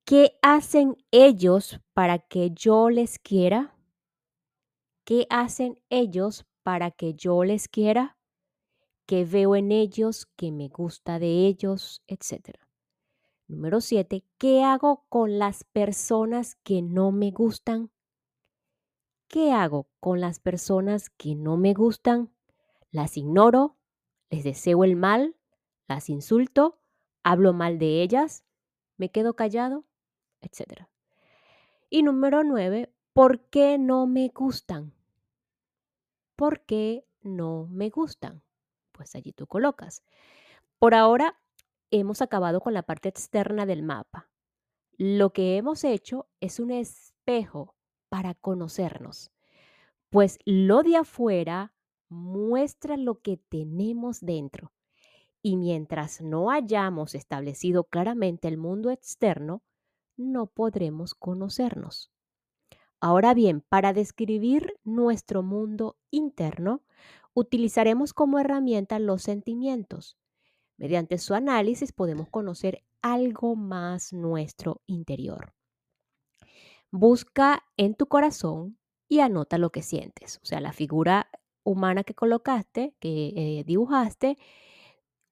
¿Qué 0.05 0.37
hacen 0.43 0.97
ellos 1.13 1.79
para 1.95 2.19
que 2.19 2.51
yo 2.51 2.91
les 2.91 3.21
quiera? 3.21 3.79
¿Qué 5.05 5.29
hacen 5.31 5.79
ellos 5.89 6.45
para 6.65 6.91
que 6.91 7.15
yo 7.15 7.45
les 7.45 7.69
quiera? 7.69 8.19
¿Qué 9.07 9.25
veo 9.25 9.55
en 9.55 9.71
ellos? 9.71 10.27
¿Qué 10.35 10.51
me 10.51 10.67
gusta 10.67 11.21
de 11.21 11.47
ellos? 11.47 12.03
Etcétera. 12.09 12.69
Número 13.47 13.81
7. 13.81 14.25
¿Qué 14.39 14.65
hago 14.65 15.07
con 15.09 15.39
las 15.39 15.63
personas 15.63 16.57
que 16.65 16.83
no 16.83 17.13
me 17.13 17.31
gustan? 17.31 17.93
¿Qué 19.33 19.51
hago 19.51 19.89
con 19.99 20.21
las 20.21 20.41
personas 20.41 21.09
que 21.09 21.35
no 21.35 21.57
me 21.57 21.73
gustan? 21.73 22.31
Las 22.91 23.17
ignoro, 23.17 23.79
les 24.29 24.45
deseo 24.45 24.85
el 24.85 24.95
mal, 24.95 25.37
las 25.89 26.11
insulto, 26.11 26.83
hablo 27.23 27.55
mal 27.55 27.79
de 27.79 28.03
ellas, 28.03 28.45
me 28.99 29.11
quedo 29.11 29.35
callado, 29.35 29.87
etc. 30.43 30.87
Y 31.89 32.03
número 32.03 32.45
nueve, 32.45 32.93
¿por 33.15 33.41
qué 33.49 33.79
no 33.79 34.07
me 34.07 34.29
gustan? 34.29 34.93
¿Por 36.37 36.61
qué 36.67 37.07
no 37.23 37.67
me 37.71 37.89
gustan? 37.89 38.43
Pues 38.93 39.15
allí 39.15 39.33
tú 39.33 39.47
colocas. 39.47 40.05
Por 40.79 40.95
ahora 40.95 41.41
hemos 41.91 42.21
acabado 42.21 42.61
con 42.61 42.75
la 42.75 42.83
parte 42.83 43.09
externa 43.09 43.65
del 43.65 43.83
mapa. 43.83 44.29
Lo 44.99 45.33
que 45.33 45.57
hemos 45.57 45.85
hecho 45.85 46.29
es 46.41 46.61
un 46.61 46.71
espejo 46.71 47.77
para 48.13 48.35
conocernos, 48.35 49.31
pues 50.11 50.39
lo 50.45 50.83
de 50.83 50.97
afuera 50.97 51.73
muestra 52.11 52.99
lo 52.99 53.23
que 53.23 53.39
tenemos 53.39 54.21
dentro. 54.21 54.71
Y 55.41 55.57
mientras 55.57 56.21
no 56.21 56.51
hayamos 56.51 57.15
establecido 57.15 57.85
claramente 57.85 58.49
el 58.49 58.59
mundo 58.59 58.91
externo, 58.91 59.63
no 60.19 60.47
podremos 60.47 61.15
conocernos. 61.15 62.13
Ahora 63.01 63.33
bien, 63.33 63.63
para 63.67 63.95
describir 63.95 64.79
nuestro 64.85 65.43
mundo 65.43 65.97
interno, 66.11 66.83
utilizaremos 67.33 68.13
como 68.13 68.39
herramienta 68.39 68.99
los 68.99 69.23
sentimientos. 69.23 70.19
Mediante 70.77 71.17
su 71.17 71.33
análisis 71.33 71.93
podemos 71.93 72.29
conocer 72.29 72.85
algo 73.01 73.57
más 73.57 74.13
nuestro 74.13 74.83
interior. 74.87 75.55
Busca 76.93 77.65
en 77.77 77.95
tu 77.95 78.07
corazón 78.07 78.79
y 79.09 79.21
anota 79.21 79.59
lo 79.59 79.71
que 79.71 79.83
sientes. 79.83 80.39
O 80.43 80.47
sea, 80.47 80.61
la 80.61 80.73
figura 80.73 81.29
humana 81.65 82.05
que 82.05 82.15
colocaste, 82.15 82.95
que 83.01 83.33
eh, 83.35 83.65
dibujaste, 83.65 84.39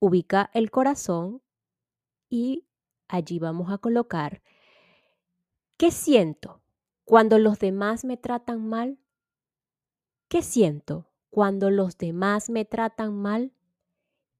ubica 0.01 0.51
el 0.55 0.71
corazón 0.71 1.43
y 2.29 2.67
allí 3.09 3.39
vamos 3.39 3.71
a 3.71 3.79
colocar 3.79 4.43
¿qué 5.77 5.91
siento 5.91 6.63
cuando 7.05 7.39
los 7.39 7.59
demás 7.59 8.05
me 8.05 8.17
tratan 8.17 8.69
mal? 8.69 8.99
¿Qué 10.29 10.43
siento 10.43 11.11
cuando 11.31 11.71
los 11.71 11.97
demás 11.97 12.51
me 12.51 12.65
tratan 12.65 13.15
mal? 13.15 13.53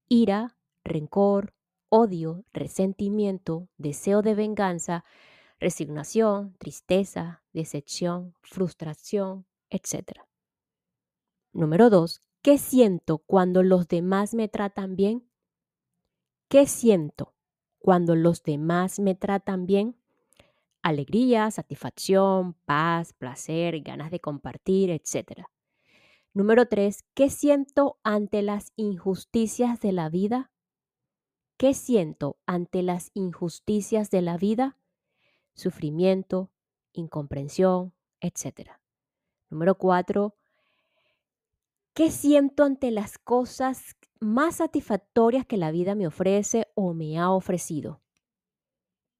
Ira, 0.07 0.55
rencor, 0.83 1.53
odio, 1.89 2.45
resentimiento, 2.53 3.67
deseo 3.77 4.21
de 4.21 4.35
venganza, 4.35 5.03
resignación, 5.61 6.55
tristeza, 6.57 7.43
decepción, 7.53 8.33
frustración, 8.41 9.45
etc. 9.69 10.19
Número 11.53 11.89
dos, 11.91 12.23
¿qué 12.41 12.57
siento 12.57 13.19
cuando 13.19 13.61
los 13.61 13.87
demás 13.87 14.33
me 14.33 14.47
tratan 14.47 14.95
bien? 14.95 15.29
¿Qué 16.49 16.65
siento 16.65 17.35
cuando 17.77 18.15
los 18.15 18.41
demás 18.43 18.99
me 18.99 19.13
tratan 19.13 19.67
bien? 19.67 19.95
Alegría, 20.81 21.51
satisfacción, 21.51 22.55
paz, 22.65 23.13
placer, 23.13 23.81
ganas 23.81 24.09
de 24.09 24.19
compartir, 24.19 24.89
etc. 24.89 25.45
Número 26.33 26.65
tres, 26.65 27.05
¿qué 27.13 27.29
siento 27.29 27.99
ante 28.03 28.41
las 28.41 28.73
injusticias 28.77 29.79
de 29.79 29.91
la 29.91 30.09
vida? 30.09 30.51
¿Qué 31.57 31.75
siento 31.75 32.39
ante 32.47 32.81
las 32.81 33.11
injusticias 33.13 34.09
de 34.09 34.23
la 34.23 34.37
vida? 34.37 34.80
Sufrimiento, 35.61 36.51
incomprensión, 36.93 37.93
etc. 38.19 38.71
Número 39.49 39.75
cuatro, 39.75 40.35
¿qué 41.93 42.11
siento 42.11 42.63
ante 42.63 42.91
las 42.91 43.17
cosas 43.17 43.95
más 44.19 44.57
satisfactorias 44.57 45.45
que 45.45 45.57
la 45.57 45.71
vida 45.71 45.95
me 45.95 46.07
ofrece 46.07 46.67
o 46.75 46.93
me 46.93 47.17
ha 47.19 47.31
ofrecido? 47.31 48.01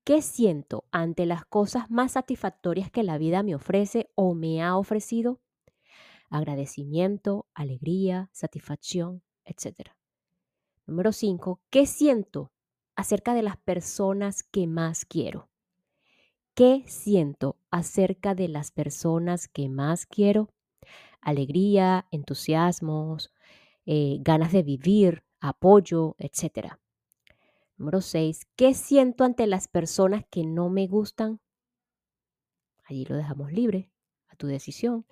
¿Qué 0.03 0.21
siento 0.21 0.85
ante 0.91 1.25
las 1.25 1.45
cosas 1.45 1.89
más 1.91 2.13
satisfactorias 2.13 2.89
que 2.89 3.03
la 3.03 3.17
vida 3.17 3.43
me 3.43 3.55
ofrece 3.55 4.11
o 4.15 4.33
me 4.33 4.63
ha 4.63 4.75
ofrecido? 4.75 5.39
Agradecimiento, 6.29 7.45
alegría, 7.53 8.29
satisfacción, 8.31 9.21
etc. 9.45 9.91
Número 10.87 11.11
5. 11.11 11.61
¿Qué 11.69 11.85
siento 11.85 12.51
acerca 13.01 13.33
de 13.33 13.41
las 13.41 13.57
personas 13.57 14.43
que 14.43 14.67
más 14.67 15.05
quiero. 15.05 15.49
¿Qué 16.53 16.83
siento 16.85 17.55
acerca 17.71 18.35
de 18.35 18.49
las 18.49 18.71
personas 18.71 19.47
que 19.47 19.69
más 19.69 20.05
quiero? 20.05 20.49
Alegría, 21.21 22.07
entusiasmos, 22.11 23.31
eh, 23.85 24.17
ganas 24.19 24.51
de 24.51 24.61
vivir, 24.61 25.23
apoyo, 25.39 26.15
etc. 26.19 26.77
Número 27.77 28.01
6. 28.01 28.47
¿Qué 28.57 28.73
siento 28.73 29.23
ante 29.23 29.47
las 29.47 29.69
personas 29.69 30.25
que 30.29 30.43
no 30.43 30.69
me 30.69 30.87
gustan? 30.87 31.39
Allí 32.83 33.05
lo 33.05 33.15
dejamos 33.15 33.53
libre, 33.53 33.89
a 34.27 34.35
tu 34.35 34.47
decisión. 34.47 35.05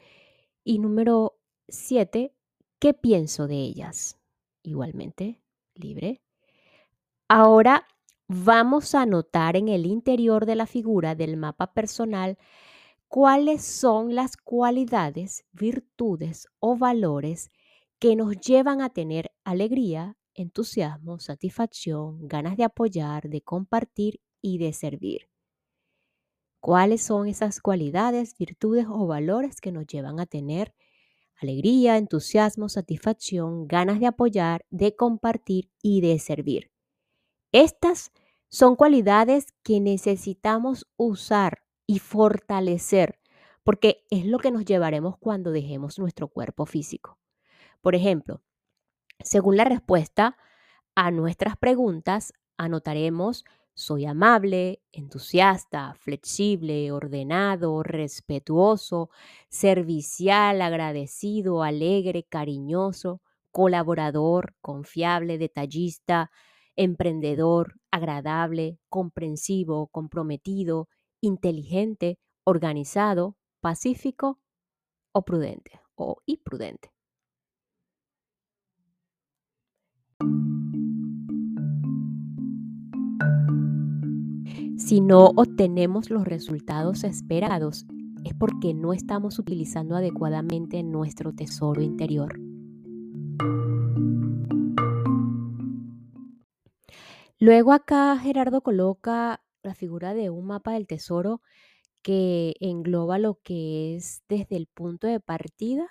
Y 0.66 0.80
número 0.80 1.40
7. 1.70 2.34
¿Qué 2.80 2.94
pienso 2.94 3.48
de 3.48 3.56
ellas? 3.56 4.20
Igualmente, 4.62 5.40
libre. 5.74 6.22
Ahora 7.30 7.88
vamos 8.30 8.94
a 8.94 9.02
anotar 9.02 9.56
en 9.56 9.70
el 9.70 9.88
interior 9.88 10.46
de 10.46 10.56
la 10.56 10.68
figura 10.68 11.16
del 11.16 11.36
mapa 11.36 11.74
personal 11.74 12.38
cuáles 13.08 13.64
son 13.66 14.14
las 14.14 14.38
cualidades, 14.38 15.46
virtudes 15.52 16.48
o 16.60 16.78
valores 16.78 17.50
que 17.98 18.16
nos 18.16 18.40
llevan 18.40 18.82
a 18.82 18.92
tener 18.92 19.32
alegría, 19.44 20.16
entusiasmo, 20.36 21.18
satisfacción, 21.20 22.28
ganas 22.28 22.56
de 22.56 22.66
apoyar, 22.66 23.28
de 23.28 23.42
compartir 23.42 24.22
y 24.44 24.60
de 24.60 24.74
servir. 24.74 25.28
¿Cuáles 26.62 27.02
son 27.02 27.28
esas 27.28 27.60
cualidades, 27.60 28.38
virtudes 28.38 28.86
o 28.88 29.08
valores 29.08 29.60
que 29.60 29.72
nos 29.72 29.88
llevan 29.88 30.20
a 30.20 30.28
tener 30.28 30.76
alegría, 31.42 31.98
entusiasmo, 31.98 32.70
satisfacción, 32.70 33.68
ganas 33.68 34.00
de 34.00 34.06
apoyar, 34.06 34.66
de 34.70 34.96
compartir 34.96 35.72
y 35.82 36.02
de 36.02 36.20
servir? 36.20 36.70
Estas 37.52 38.12
son 38.48 38.76
cualidades 38.76 39.54
que 39.64 39.80
necesitamos 39.80 40.88
usar 40.98 41.64
y 41.88 42.00
fortalecer 42.00 43.20
porque 43.64 44.06
es 44.10 44.26
lo 44.26 44.40
que 44.40 44.52
nos 44.52 44.66
llevaremos 44.66 45.18
cuando 45.18 45.52
dejemos 45.52 46.00
nuestro 46.00 46.28
cuerpo 46.28 46.66
físico. 46.66 47.20
Por 47.82 47.96
ejemplo, 47.96 48.42
según 49.24 49.58
la 49.58 49.66
respuesta 49.66 50.38
a 50.96 51.12
nuestras 51.12 51.58
preguntas, 51.58 52.34
anotaremos 52.58 53.46
soy 53.80 54.06
amable, 54.06 54.82
entusiasta, 54.92 55.94
flexible, 55.94 56.92
ordenado, 56.92 57.82
respetuoso, 57.82 59.10
servicial, 59.48 60.62
agradecido, 60.62 61.64
alegre, 61.64 62.24
cariñoso, 62.24 63.22
colaborador, 63.52 64.54
confiable, 64.60 65.38
detallista, 65.38 66.30
emprendedor, 66.80 67.76
agradable, 67.92 68.80
comprensivo, 68.88 69.88
comprometido, 69.88 70.88
inteligente, 71.20 72.18
organizado, 72.46 73.36
pacífico 73.60 74.40
o 75.12 75.24
prudente 75.24 75.82
o 75.96 76.22
imprudente. 76.26 76.94
Si 84.78 85.02
no 85.02 85.26
obtenemos 85.36 86.10
los 86.10 86.24
resultados 86.24 87.04
esperados, 87.04 87.86
es 88.24 88.34
porque 88.36 88.74
no 88.74 88.94
estamos 88.94 89.38
utilizando 89.38 89.98
adecuadamente 89.98 90.82
nuestro 90.84 91.34
tesoro 91.34 91.82
interior. 91.82 92.40
Luego 97.42 97.72
acá 97.72 98.18
Gerardo 98.18 98.62
coloca 98.62 99.42
la 99.64 99.74
figura 99.74 100.14
de 100.14 100.30
un 100.30 100.46
mapa 100.48 100.74
del 100.74 100.88
tesoro 100.88 101.42
que 102.02 102.56
engloba 102.60 103.18
lo 103.18 103.36
que 103.42 103.96
es 103.96 104.24
desde 104.28 104.58
el 104.58 104.68
punto 104.68 105.08
de 105.08 105.22
partida, 105.22 105.88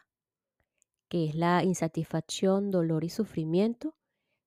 que 1.09 1.27
es 1.27 1.35
la 1.35 1.65
insatisfacción, 1.65 2.71
dolor 2.71 3.03
y 3.05 3.09
sufrimiento. 3.09 3.95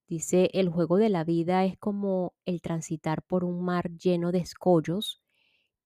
Dice, 0.06 0.50
el 0.52 0.68
juego 0.68 0.96
de 0.96 1.08
la 1.08 1.24
vida 1.24 1.64
es 1.64 1.76
como 1.76 2.34
el 2.44 2.62
transitar 2.62 3.22
por 3.22 3.44
un 3.44 3.64
mar 3.64 3.90
lleno 3.98 4.30
de 4.30 4.38
escollos 4.38 5.22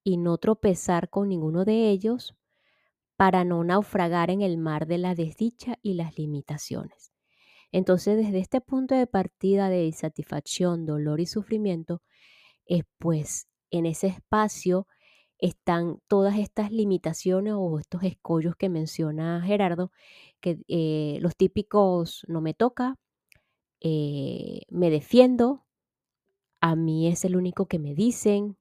y 0.05 0.18
no 0.18 0.37
tropezar 0.37 1.09
con 1.09 1.31
ninguno 1.31 1.64
de 1.64 1.90
ellos 1.90 2.37
para 3.16 3.44
no 3.44 3.64
naufragar 3.64 4.31
en 4.31 4.42
el 4.42 4.59
mar 4.59 4.87
de 4.87 4.98
la 4.98 5.14
desdicha 5.14 5.79
y 5.83 5.94
las 5.94 6.18
limitaciones. 6.18 7.15
Entonces, 7.76 8.16
desde 8.16 8.38
este 8.38 8.62
punto 8.62 8.94
de 8.94 9.06
partida 9.06 9.68
de 9.68 9.84
insatisfacción, 9.84 10.86
dolor 10.86 11.20
y 11.20 11.26
sufrimiento, 11.26 12.00
es 12.64 12.84
pues 12.96 13.48
en 13.70 13.84
ese 13.84 14.06
espacio 14.06 14.86
están 15.36 16.00
todas 16.08 16.38
estas 16.38 16.72
limitaciones 16.72 17.52
o 17.54 17.78
estos 17.78 18.02
escollos 18.02 18.56
que 18.56 18.70
menciona 18.70 19.42
Gerardo, 19.42 19.92
que 20.40 20.58
eh, 20.68 21.18
los 21.20 21.36
típicos 21.36 22.24
no 22.28 22.40
me 22.40 22.54
toca, 22.54 22.96
eh, 23.82 24.62
me 24.70 24.88
defiendo, 24.88 25.66
a 26.62 26.76
mí 26.76 27.08
es 27.08 27.26
el 27.26 27.36
único 27.36 27.66
que 27.66 27.78
me 27.78 27.94
dicen, 27.94 28.56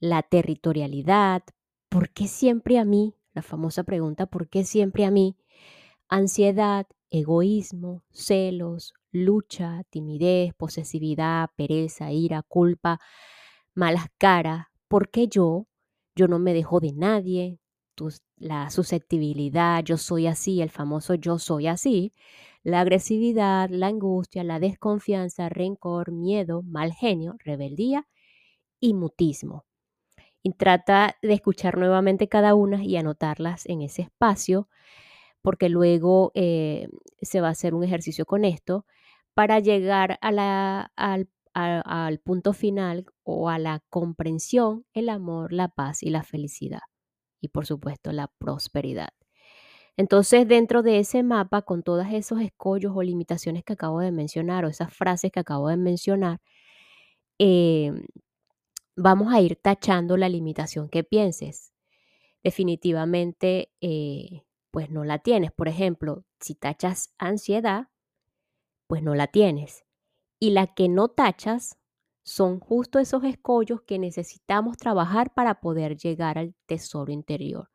la 0.00 0.24
territorialidad, 0.24 1.44
¿por 1.88 2.10
qué 2.10 2.26
siempre 2.26 2.80
a 2.80 2.84
mí? 2.84 3.14
La 3.32 3.42
famosa 3.42 3.84
pregunta, 3.84 4.26
¿por 4.26 4.48
qué 4.48 4.64
siempre 4.64 5.04
a 5.04 5.12
mí? 5.12 5.36
Ansiedad, 6.08 6.88
egoísmo, 7.10 8.02
celos, 8.10 8.94
lucha, 9.12 9.82
timidez, 9.90 10.54
posesividad, 10.54 11.50
pereza, 11.56 12.12
ira, 12.12 12.42
culpa, 12.42 13.00
malas 13.74 14.06
caras. 14.18 14.66
¿Por 14.88 15.10
qué 15.10 15.28
yo? 15.28 15.66
Yo 16.16 16.28
no 16.28 16.38
me 16.38 16.54
dejo 16.54 16.80
de 16.80 16.92
nadie. 16.92 17.58
la 18.36 18.70
susceptibilidad, 18.70 19.84
yo 19.84 19.96
soy 19.98 20.26
así, 20.26 20.62
el 20.62 20.70
famoso 20.70 21.14
yo 21.14 21.38
soy 21.38 21.66
así. 21.66 22.14
La 22.62 22.80
agresividad, 22.80 23.68
la 23.70 23.88
angustia, 23.88 24.44
la 24.44 24.58
desconfianza, 24.60 25.48
rencor, 25.48 26.12
miedo, 26.12 26.62
mal 26.62 26.92
genio, 26.92 27.36
rebeldía 27.44 28.06
y 28.80 28.94
mutismo. 28.94 29.64
Y 30.42 30.52
trata 30.52 31.16
de 31.22 31.34
escuchar 31.34 31.78
nuevamente 31.78 32.28
cada 32.28 32.54
una 32.54 32.84
y 32.84 32.96
anotarlas 32.96 33.66
en 33.66 33.82
ese 33.82 34.02
espacio 34.02 34.68
porque 35.42 35.68
luego 35.68 36.32
eh, 36.34 36.88
se 37.22 37.40
va 37.40 37.48
a 37.48 37.52
hacer 37.52 37.74
un 37.74 37.84
ejercicio 37.84 38.26
con 38.26 38.44
esto 38.44 38.86
para 39.34 39.60
llegar 39.60 40.18
al, 40.20 42.18
punto 42.24 42.52
final 42.52 43.06
o 43.22 43.48
a 43.48 43.58
la 43.58 43.82
comprensión, 43.88 44.84
el 44.92 45.08
amor, 45.08 45.52
la 45.52 45.68
paz 45.68 46.02
y 46.02 46.10
la 46.10 46.22
felicidad. 46.22 46.80
Y 47.40 47.48
por 47.48 47.66
supuesto 47.66 48.12
la 48.12 48.28
prosperidad. 48.38 49.10
Entonces, 49.96 50.48
dentro 50.48 50.82
de 50.82 50.98
ese 51.00 51.22
mapa, 51.22 51.62
con 51.62 51.82
todos 51.82 52.06
esos 52.12 52.40
escollos 52.40 52.92
o 52.94 53.02
limitaciones 53.02 53.64
que 53.64 53.74
acabo 53.74 54.00
de 54.00 54.12
mencionar, 54.12 54.64
o 54.64 54.68
esas 54.68 54.92
frases 54.94 55.30
que 55.32 55.40
acabo 55.40 55.68
de 55.68 55.76
mencionar, 55.76 56.40
em, 57.38 58.04
vamos 58.96 59.32
a 59.32 59.40
ir 59.40 59.56
tachando 59.56 60.16
la 60.16 60.28
limitación 60.28 60.88
que 60.88 61.04
pienses. 61.04 61.72
Definitivamente, 62.44 63.72
eh, 63.80 64.42
pues 64.70 64.90
no 64.90 65.04
la 65.04 65.18
tienes. 65.18 65.52
Por 65.52 65.68
ejemplo, 65.68 66.24
si 66.40 66.54
tachas 66.54 67.14
ansiedad, 67.18 67.88
pues 68.86 69.02
no 69.02 69.14
la 69.14 69.26
tienes. 69.26 69.84
Y 70.38 70.50
la 70.50 70.66
que 70.68 70.88
no 70.88 71.08
tachas 71.08 71.78
son 72.22 72.60
justo 72.60 72.98
esos 72.98 73.24
escollos 73.24 73.82
que 73.82 73.98
necesitamos 73.98 74.76
trabajar 74.76 75.32
para 75.34 75.60
poder 75.60 75.96
llegar 75.96 76.38
al 76.38 76.54
tesoro 76.66 77.12
interior. 77.12 77.70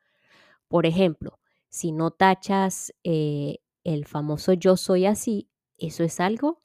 Por 0.67 0.86
ejemplo, 0.86 1.39
si 1.69 1.91
no 1.91 2.12
tachas 2.12 2.93
eh, 3.03 3.60
el 3.84 4.05
famoso 4.05 4.53
yo 4.53 4.77
soy 4.77 5.05
así, 5.05 5.49
eso 5.77 6.03
es 6.03 6.19
algo, 6.19 6.62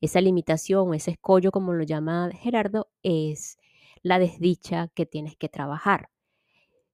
esa 0.00 0.20
limitación, 0.20 0.94
ese 0.94 1.12
escollo, 1.12 1.50
como 1.50 1.72
lo 1.72 1.84
llama 1.84 2.30
Gerardo, 2.32 2.90
es 3.02 3.58
la 4.02 4.18
desdicha 4.18 4.88
que 4.94 5.06
tienes 5.06 5.36
que 5.36 5.48
trabajar. 5.48 6.10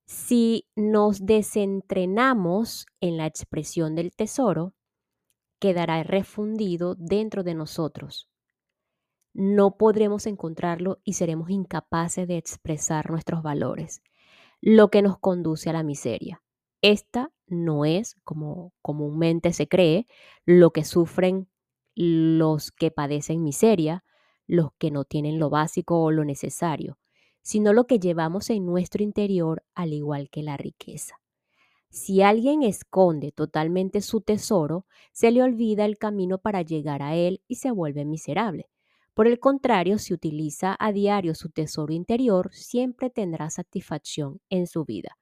Si 0.07 0.69
nos 0.77 1.27
desentrenamos 1.27 2.87
en 3.01 3.17
la 3.17 3.27
expresión 3.27 3.97
del 3.97 4.13
tesoro, 4.15 4.73
quedará 5.59 6.03
refundido 6.05 6.95
dentro 6.95 7.43
de 7.43 7.55
nosotros. 7.55 8.29
No 9.35 9.77
podremos 9.77 10.27
encontrarlo 10.27 11.01
y 11.03 11.15
seremos 11.15 11.51
incapaces 11.51 12.29
de 12.29 12.37
expresar 12.37 13.11
nuestros 13.11 13.43
valores, 13.43 14.01
lo 14.61 14.91
que 14.91 15.03
nos 15.03 15.19
conduce 15.19 15.71
a 15.71 15.73
la 15.73 15.83
miseria. 15.83 16.41
Esta 16.83 17.33
no 17.49 17.85
es, 17.85 18.15
como 18.23 18.73
comúnmente 18.83 19.53
se 19.53 19.67
cree, 19.67 20.07
lo 20.45 20.71
que 20.71 20.85
sufren 20.85 21.49
los 21.97 22.71
que 22.71 22.93
padecen 22.93 23.43
miseria, 23.43 24.05
los 24.47 24.71
que 24.79 24.93
no 24.93 25.05
tienen 25.05 25.41
lo 25.41 25.51
básico 25.51 26.01
o 26.01 26.13
lo 26.13 26.25
necesario, 26.25 26.97
sino 27.47 27.73
lo 27.73 27.87
que 27.87 28.01
llevamos 28.01 28.51
en 28.51 28.67
nuestro 28.67 29.05
interior 29.05 29.63
al 29.77 29.93
igual 29.93 30.31
que 30.31 30.43
la 30.43 30.57
riqueza. 30.57 31.21
Si 31.91 32.23
alguien 32.23 32.63
esconde 32.63 33.33
totalmente 33.33 34.01
su 34.03 34.21
tesoro, 34.21 34.87
se 35.13 35.31
le 35.31 35.43
olvida 35.43 35.85
el 35.85 35.99
camino 35.99 36.39
para 36.39 36.63
llegar 36.63 37.03
a 37.03 37.15
él 37.17 37.43
y 37.49 37.57
se 37.57 37.71
vuelve 37.71 38.05
miserable, 38.05 38.69
Por 39.15 39.29
el 39.29 39.39
contrario, 39.41 39.99
si 39.99 40.13
utiliza 40.13 40.77
a 40.79 40.93
diario 40.93 41.35
su 41.35 41.49
tesoro 41.51 41.93
interior, 41.95 42.51
siempre 42.53 43.11
tendrá 43.11 43.49
satisfacción 43.51 44.41
en 44.51 44.67
su 44.67 44.85
vida. 44.85 45.19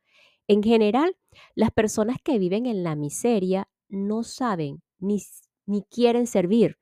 En 0.49 0.63
general, 0.63 1.17
las 1.55 1.71
personas 1.71 2.19
que 2.23 2.39
viven 2.39 2.67
en 2.67 2.83
la 2.85 2.97
miseria 2.97 3.69
no 3.89 4.25
saben 4.25 4.83
ni, 4.99 5.23
ni 5.67 5.83
quieren 5.85 6.27
servir, 6.27 6.79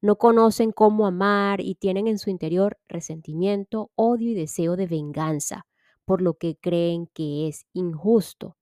no 0.00 0.16
conocen 0.16 0.72
cómo 0.72 1.06
amar 1.06 1.60
y 1.60 1.74
tienen 1.74 2.06
en 2.06 2.18
su 2.18 2.30
interior 2.30 2.78
resentimiento, 2.88 3.90
odio 3.94 4.30
y 4.30 4.34
deseo 4.34 4.76
de 4.76 4.86
venganza, 4.86 5.66
por 6.04 6.22
lo 6.22 6.34
que 6.34 6.56
creen 6.56 7.08
que 7.12 7.48
es 7.48 7.66
injusto. 7.72 8.56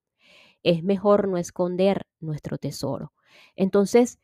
Es 0.62 0.82
mejor 0.82 1.28
no 1.28 1.36
esconder 1.36 2.06
nuestro 2.20 2.56
tesoro. 2.58 3.12
Entonces, 3.56 4.18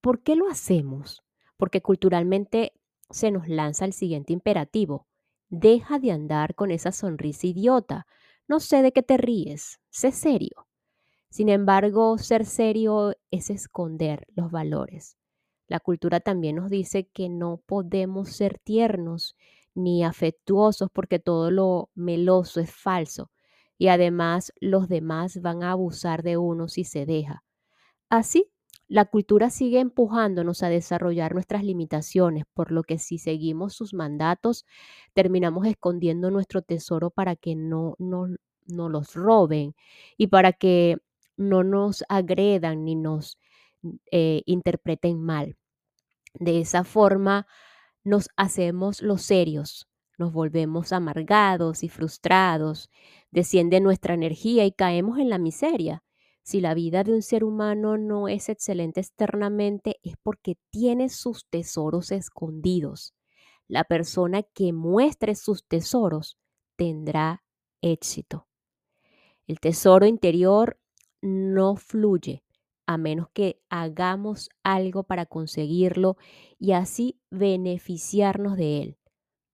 ¿por 0.00 0.22
qué 0.22 0.36
lo 0.36 0.48
hacemos? 0.48 1.22
Porque 1.56 1.80
culturalmente 1.80 2.72
se 3.10 3.30
nos 3.30 3.48
lanza 3.48 3.84
el 3.84 3.92
siguiente 3.92 4.32
imperativo. 4.32 5.06
Deja 5.48 5.98
de 5.98 6.12
andar 6.12 6.54
con 6.54 6.70
esa 6.70 6.92
sonrisa 6.92 7.46
idiota. 7.46 8.06
No 8.48 8.60
sé 8.60 8.82
de 8.82 8.92
qué 8.92 9.02
te 9.02 9.16
ríes. 9.16 9.80
Sé 9.90 10.12
serio. 10.12 10.66
Sin 11.30 11.48
embargo, 11.48 12.18
ser 12.18 12.44
serio 12.44 13.14
es 13.30 13.50
esconder 13.50 14.26
los 14.34 14.50
valores. 14.50 15.16
La 15.68 15.80
cultura 15.80 16.20
también 16.20 16.56
nos 16.56 16.70
dice 16.70 17.08
que 17.08 17.28
no 17.28 17.60
podemos 17.66 18.30
ser 18.30 18.58
tiernos 18.58 19.36
ni 19.74 20.04
afectuosos 20.04 20.88
porque 20.92 21.18
todo 21.18 21.50
lo 21.50 21.90
meloso 21.94 22.60
es 22.60 22.70
falso 22.70 23.30
y 23.78 23.88
además 23.88 24.52
los 24.60 24.88
demás 24.88 25.40
van 25.42 25.62
a 25.62 25.72
abusar 25.72 26.22
de 26.22 26.36
uno 26.36 26.68
si 26.68 26.84
se 26.84 27.04
deja. 27.04 27.44
Así, 28.08 28.50
la 28.88 29.04
cultura 29.06 29.50
sigue 29.50 29.80
empujándonos 29.80 30.62
a 30.62 30.68
desarrollar 30.68 31.34
nuestras 31.34 31.64
limitaciones, 31.64 32.44
por 32.54 32.70
lo 32.70 32.84
que 32.84 32.98
si 32.98 33.18
seguimos 33.18 33.74
sus 33.74 33.94
mandatos, 33.94 34.64
terminamos 35.12 35.66
escondiendo 35.66 36.30
nuestro 36.30 36.62
tesoro 36.62 37.10
para 37.10 37.34
que 37.36 37.56
no, 37.56 37.96
no, 37.98 38.28
no 38.66 38.88
los 38.88 39.14
roben 39.14 39.74
y 40.16 40.28
para 40.28 40.52
que 40.52 40.98
no 41.36 41.64
nos 41.64 42.04
agredan 42.08 42.84
ni 42.84 42.94
nos 42.94 43.38
eh, 44.10 44.42
interpreten 44.46 45.20
mal. 45.20 45.56
De 46.34 46.60
esa 46.60 46.84
forma 46.84 47.46
nos 48.04 48.28
hacemos 48.36 49.02
los 49.02 49.22
serios, 49.22 49.88
nos 50.18 50.32
volvemos 50.32 50.92
amargados 50.92 51.82
y 51.82 51.88
frustrados, 51.88 52.90
desciende 53.30 53.80
nuestra 53.80 54.14
energía 54.14 54.64
y 54.64 54.72
caemos 54.72 55.18
en 55.18 55.28
la 55.28 55.38
miseria. 55.38 56.02
Si 56.42 56.60
la 56.60 56.74
vida 56.74 57.02
de 57.02 57.12
un 57.12 57.22
ser 57.22 57.42
humano 57.42 57.98
no 57.98 58.28
es 58.28 58.48
excelente 58.48 59.00
externamente 59.00 59.98
es 60.02 60.14
porque 60.22 60.56
tiene 60.70 61.08
sus 61.08 61.46
tesoros 61.48 62.12
escondidos. 62.12 63.14
La 63.66 63.82
persona 63.82 64.42
que 64.42 64.72
muestre 64.72 65.34
sus 65.34 65.66
tesoros 65.66 66.38
tendrá 66.76 67.42
éxito. 67.80 68.46
El 69.48 69.58
tesoro 69.58 70.06
interior 70.06 70.78
no 71.20 71.76
fluye 71.76 72.45
a 72.86 72.96
menos 72.96 73.28
que 73.32 73.60
hagamos 73.68 74.48
algo 74.62 75.02
para 75.02 75.26
conseguirlo 75.26 76.16
y 76.58 76.72
así 76.72 77.20
beneficiarnos 77.30 78.56
de 78.56 78.82
él. 78.82 78.98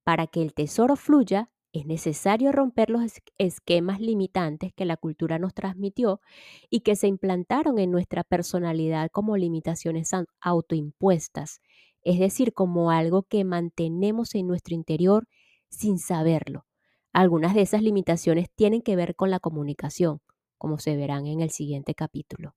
Para 0.04 0.26
que 0.26 0.42
el 0.42 0.54
tesoro 0.54 0.96
fluya, 0.96 1.50
es 1.72 1.86
necesario 1.86 2.52
romper 2.52 2.90
los 2.90 3.02
esquemas 3.38 3.98
limitantes 3.98 4.74
que 4.74 4.84
la 4.84 4.98
cultura 4.98 5.38
nos 5.38 5.54
transmitió 5.54 6.20
y 6.68 6.80
que 6.80 6.96
se 6.96 7.06
implantaron 7.06 7.78
en 7.78 7.90
nuestra 7.90 8.24
personalidad 8.24 9.10
como 9.10 9.38
limitaciones 9.38 10.10
autoimpuestas, 10.40 11.62
es 12.02 12.18
decir, 12.18 12.52
como 12.52 12.90
algo 12.90 13.22
que 13.22 13.44
mantenemos 13.44 14.34
en 14.34 14.48
nuestro 14.48 14.74
interior 14.74 15.26
sin 15.70 15.98
saberlo. 15.98 16.66
Algunas 17.14 17.54
de 17.54 17.62
esas 17.62 17.82
limitaciones 17.82 18.50
tienen 18.54 18.82
que 18.82 18.96
ver 18.96 19.16
con 19.16 19.30
la 19.30 19.40
comunicación, 19.40 20.20
como 20.58 20.78
se 20.78 20.96
verán 20.96 21.26
en 21.26 21.40
el 21.40 21.50
siguiente 21.50 21.94
capítulo. 21.94 22.54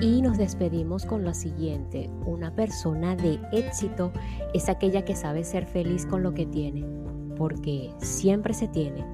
Y 0.00 0.22
nos 0.22 0.38
despedimos 0.38 1.06
con 1.06 1.24
lo 1.24 1.34
siguiente. 1.34 2.10
Una 2.26 2.54
persona 2.54 3.16
de 3.16 3.38
éxito 3.52 4.12
es 4.52 4.68
aquella 4.68 5.04
que 5.04 5.14
sabe 5.14 5.44
ser 5.44 5.66
feliz 5.66 6.04
con 6.06 6.22
lo 6.22 6.34
que 6.34 6.46
tiene, 6.46 6.84
porque 7.36 7.90
siempre 7.98 8.54
se 8.54 8.68
tiene 8.68 9.04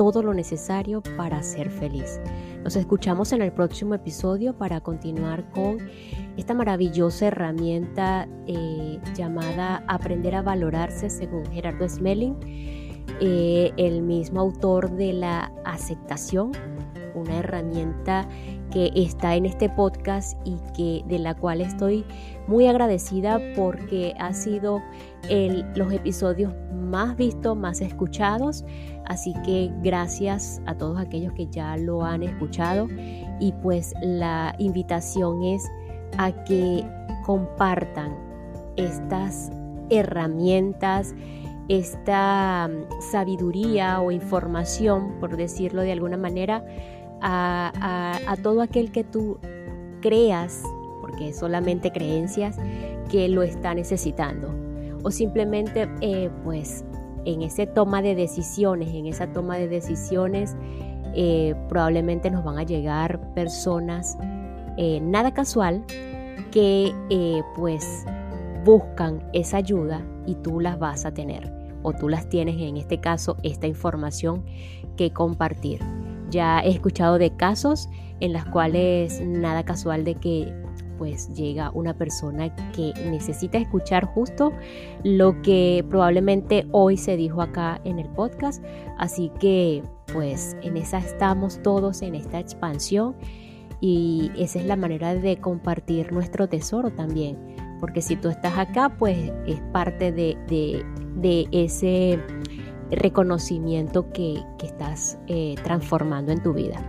todo 0.00 0.22
lo 0.22 0.32
necesario 0.32 1.02
para 1.18 1.42
ser 1.42 1.68
feliz. 1.68 2.22
Nos 2.64 2.74
escuchamos 2.74 3.34
en 3.34 3.42
el 3.42 3.52
próximo 3.52 3.94
episodio 3.94 4.56
para 4.56 4.80
continuar 4.80 5.50
con 5.50 5.76
esta 6.38 6.54
maravillosa 6.54 7.26
herramienta 7.26 8.26
eh, 8.46 8.98
llamada 9.14 9.84
Aprender 9.88 10.36
a 10.36 10.40
valorarse 10.40 11.10
según 11.10 11.44
Gerardo 11.52 11.86
Smelling, 11.86 12.34
eh, 13.20 13.72
el 13.76 14.00
mismo 14.00 14.40
autor 14.40 14.90
de 14.92 15.12
la 15.12 15.52
aceptación, 15.66 16.52
una 17.14 17.36
herramienta 17.36 18.26
que 18.70 18.90
está 18.94 19.34
en 19.34 19.46
este 19.46 19.68
podcast 19.68 20.38
y 20.44 20.56
que 20.76 21.04
de 21.06 21.18
la 21.18 21.34
cual 21.34 21.60
estoy 21.60 22.04
muy 22.46 22.66
agradecida 22.66 23.40
porque 23.56 24.14
ha 24.18 24.32
sido 24.32 24.82
los 25.74 25.92
episodios 25.92 26.52
más 26.72 27.16
vistos, 27.16 27.56
más 27.56 27.80
escuchados. 27.80 28.64
Así 29.06 29.34
que 29.44 29.70
gracias 29.82 30.60
a 30.66 30.74
todos 30.76 30.98
aquellos 30.98 31.32
que 31.32 31.46
ya 31.48 31.76
lo 31.76 32.04
han 32.04 32.22
escuchado 32.22 32.88
y 33.40 33.52
pues 33.62 33.94
la 34.02 34.54
invitación 34.58 35.42
es 35.42 35.68
a 36.18 36.32
que 36.44 36.84
compartan 37.24 38.16
estas 38.76 39.50
herramientas, 39.90 41.14
esta 41.68 42.68
mm, 42.68 43.02
sabiduría 43.12 44.00
o 44.00 44.10
información, 44.10 45.18
por 45.20 45.36
decirlo 45.36 45.82
de 45.82 45.92
alguna 45.92 46.16
manera, 46.16 46.64
a, 47.22 48.36
todo 48.42 48.62
aquel 48.62 48.90
que 48.92 49.04
tú 49.04 49.38
creas, 50.00 50.62
porque 51.00 51.32
solamente 51.32 51.92
creencias, 51.92 52.56
que 53.10 53.28
lo 53.28 53.42
está 53.42 53.74
necesitando. 53.74 54.54
O 55.02 55.10
simplemente, 55.10 55.88
eh, 56.00 56.30
pues, 56.44 56.84
en 57.24 57.42
esa 57.42 57.66
toma 57.66 58.02
de 58.02 58.14
decisiones, 58.14 58.94
en 58.94 59.06
esa 59.06 59.32
toma 59.32 59.56
de 59.56 59.68
decisiones, 59.68 60.56
eh, 61.14 61.54
probablemente 61.68 62.30
nos 62.30 62.44
van 62.44 62.58
a 62.58 62.62
llegar 62.62 63.34
personas 63.34 64.16
eh, 64.76 65.00
nada 65.02 65.34
casual 65.34 65.84
que 66.52 66.94
pues 67.56 68.04
buscan 68.64 69.22
esa 69.32 69.58
ayuda 69.58 70.02
y 70.26 70.36
tú 70.36 70.60
las 70.60 70.78
vas 70.78 71.04
a 71.04 71.12
tener 71.12 71.52
o 71.82 71.92
tú 71.92 72.08
las 72.08 72.28
tienes 72.28 72.56
en 72.60 72.76
este 72.76 73.00
caso 73.00 73.36
esta 73.42 73.66
información 73.66 74.44
que 74.96 75.12
compartir. 75.12 75.80
Ya 76.30 76.60
he 76.60 76.70
escuchado 76.70 77.18
de 77.18 77.30
casos 77.36 77.88
en 78.20 78.32
los 78.32 78.44
cuales 78.46 79.20
nada 79.20 79.64
casual 79.64 80.04
de 80.04 80.14
que 80.14 80.52
pues 81.00 81.32
llega 81.32 81.70
una 81.70 81.94
persona 81.94 82.54
que 82.72 82.92
necesita 83.10 83.56
escuchar 83.56 84.04
justo 84.04 84.52
lo 85.02 85.40
que 85.40 85.82
probablemente 85.88 86.66
hoy 86.72 86.98
se 86.98 87.16
dijo 87.16 87.40
acá 87.40 87.80
en 87.84 87.98
el 87.98 88.06
podcast. 88.10 88.62
Así 88.98 89.32
que 89.40 89.82
pues 90.12 90.58
en 90.62 90.76
esa 90.76 90.98
estamos 90.98 91.62
todos, 91.62 92.02
en 92.02 92.14
esta 92.14 92.38
expansión 92.38 93.16
y 93.80 94.30
esa 94.36 94.58
es 94.58 94.66
la 94.66 94.76
manera 94.76 95.14
de 95.14 95.38
compartir 95.38 96.12
nuestro 96.12 96.50
tesoro 96.50 96.90
también. 96.90 97.38
Porque 97.80 98.02
si 98.02 98.16
tú 98.16 98.28
estás 98.28 98.58
acá, 98.58 98.94
pues 98.98 99.32
es 99.46 99.58
parte 99.72 100.12
de, 100.12 100.36
de 101.16 101.48
ese 101.50 102.18
reconocimiento 102.90 104.10
que, 104.12 104.42
estás 104.62 105.18
eh, 105.26 105.56
transformando 105.62 106.32
en 106.32 106.42
tu 106.42 106.52
vida. 106.52 106.80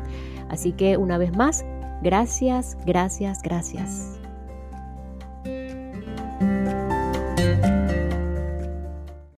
Así 0.49 0.73
que 0.73 0.97
una 0.97 1.17
vez 1.17 1.35
más, 1.35 1.65
gracias, 2.01 2.77
gracias, 2.85 3.41
gracias. 3.41 4.20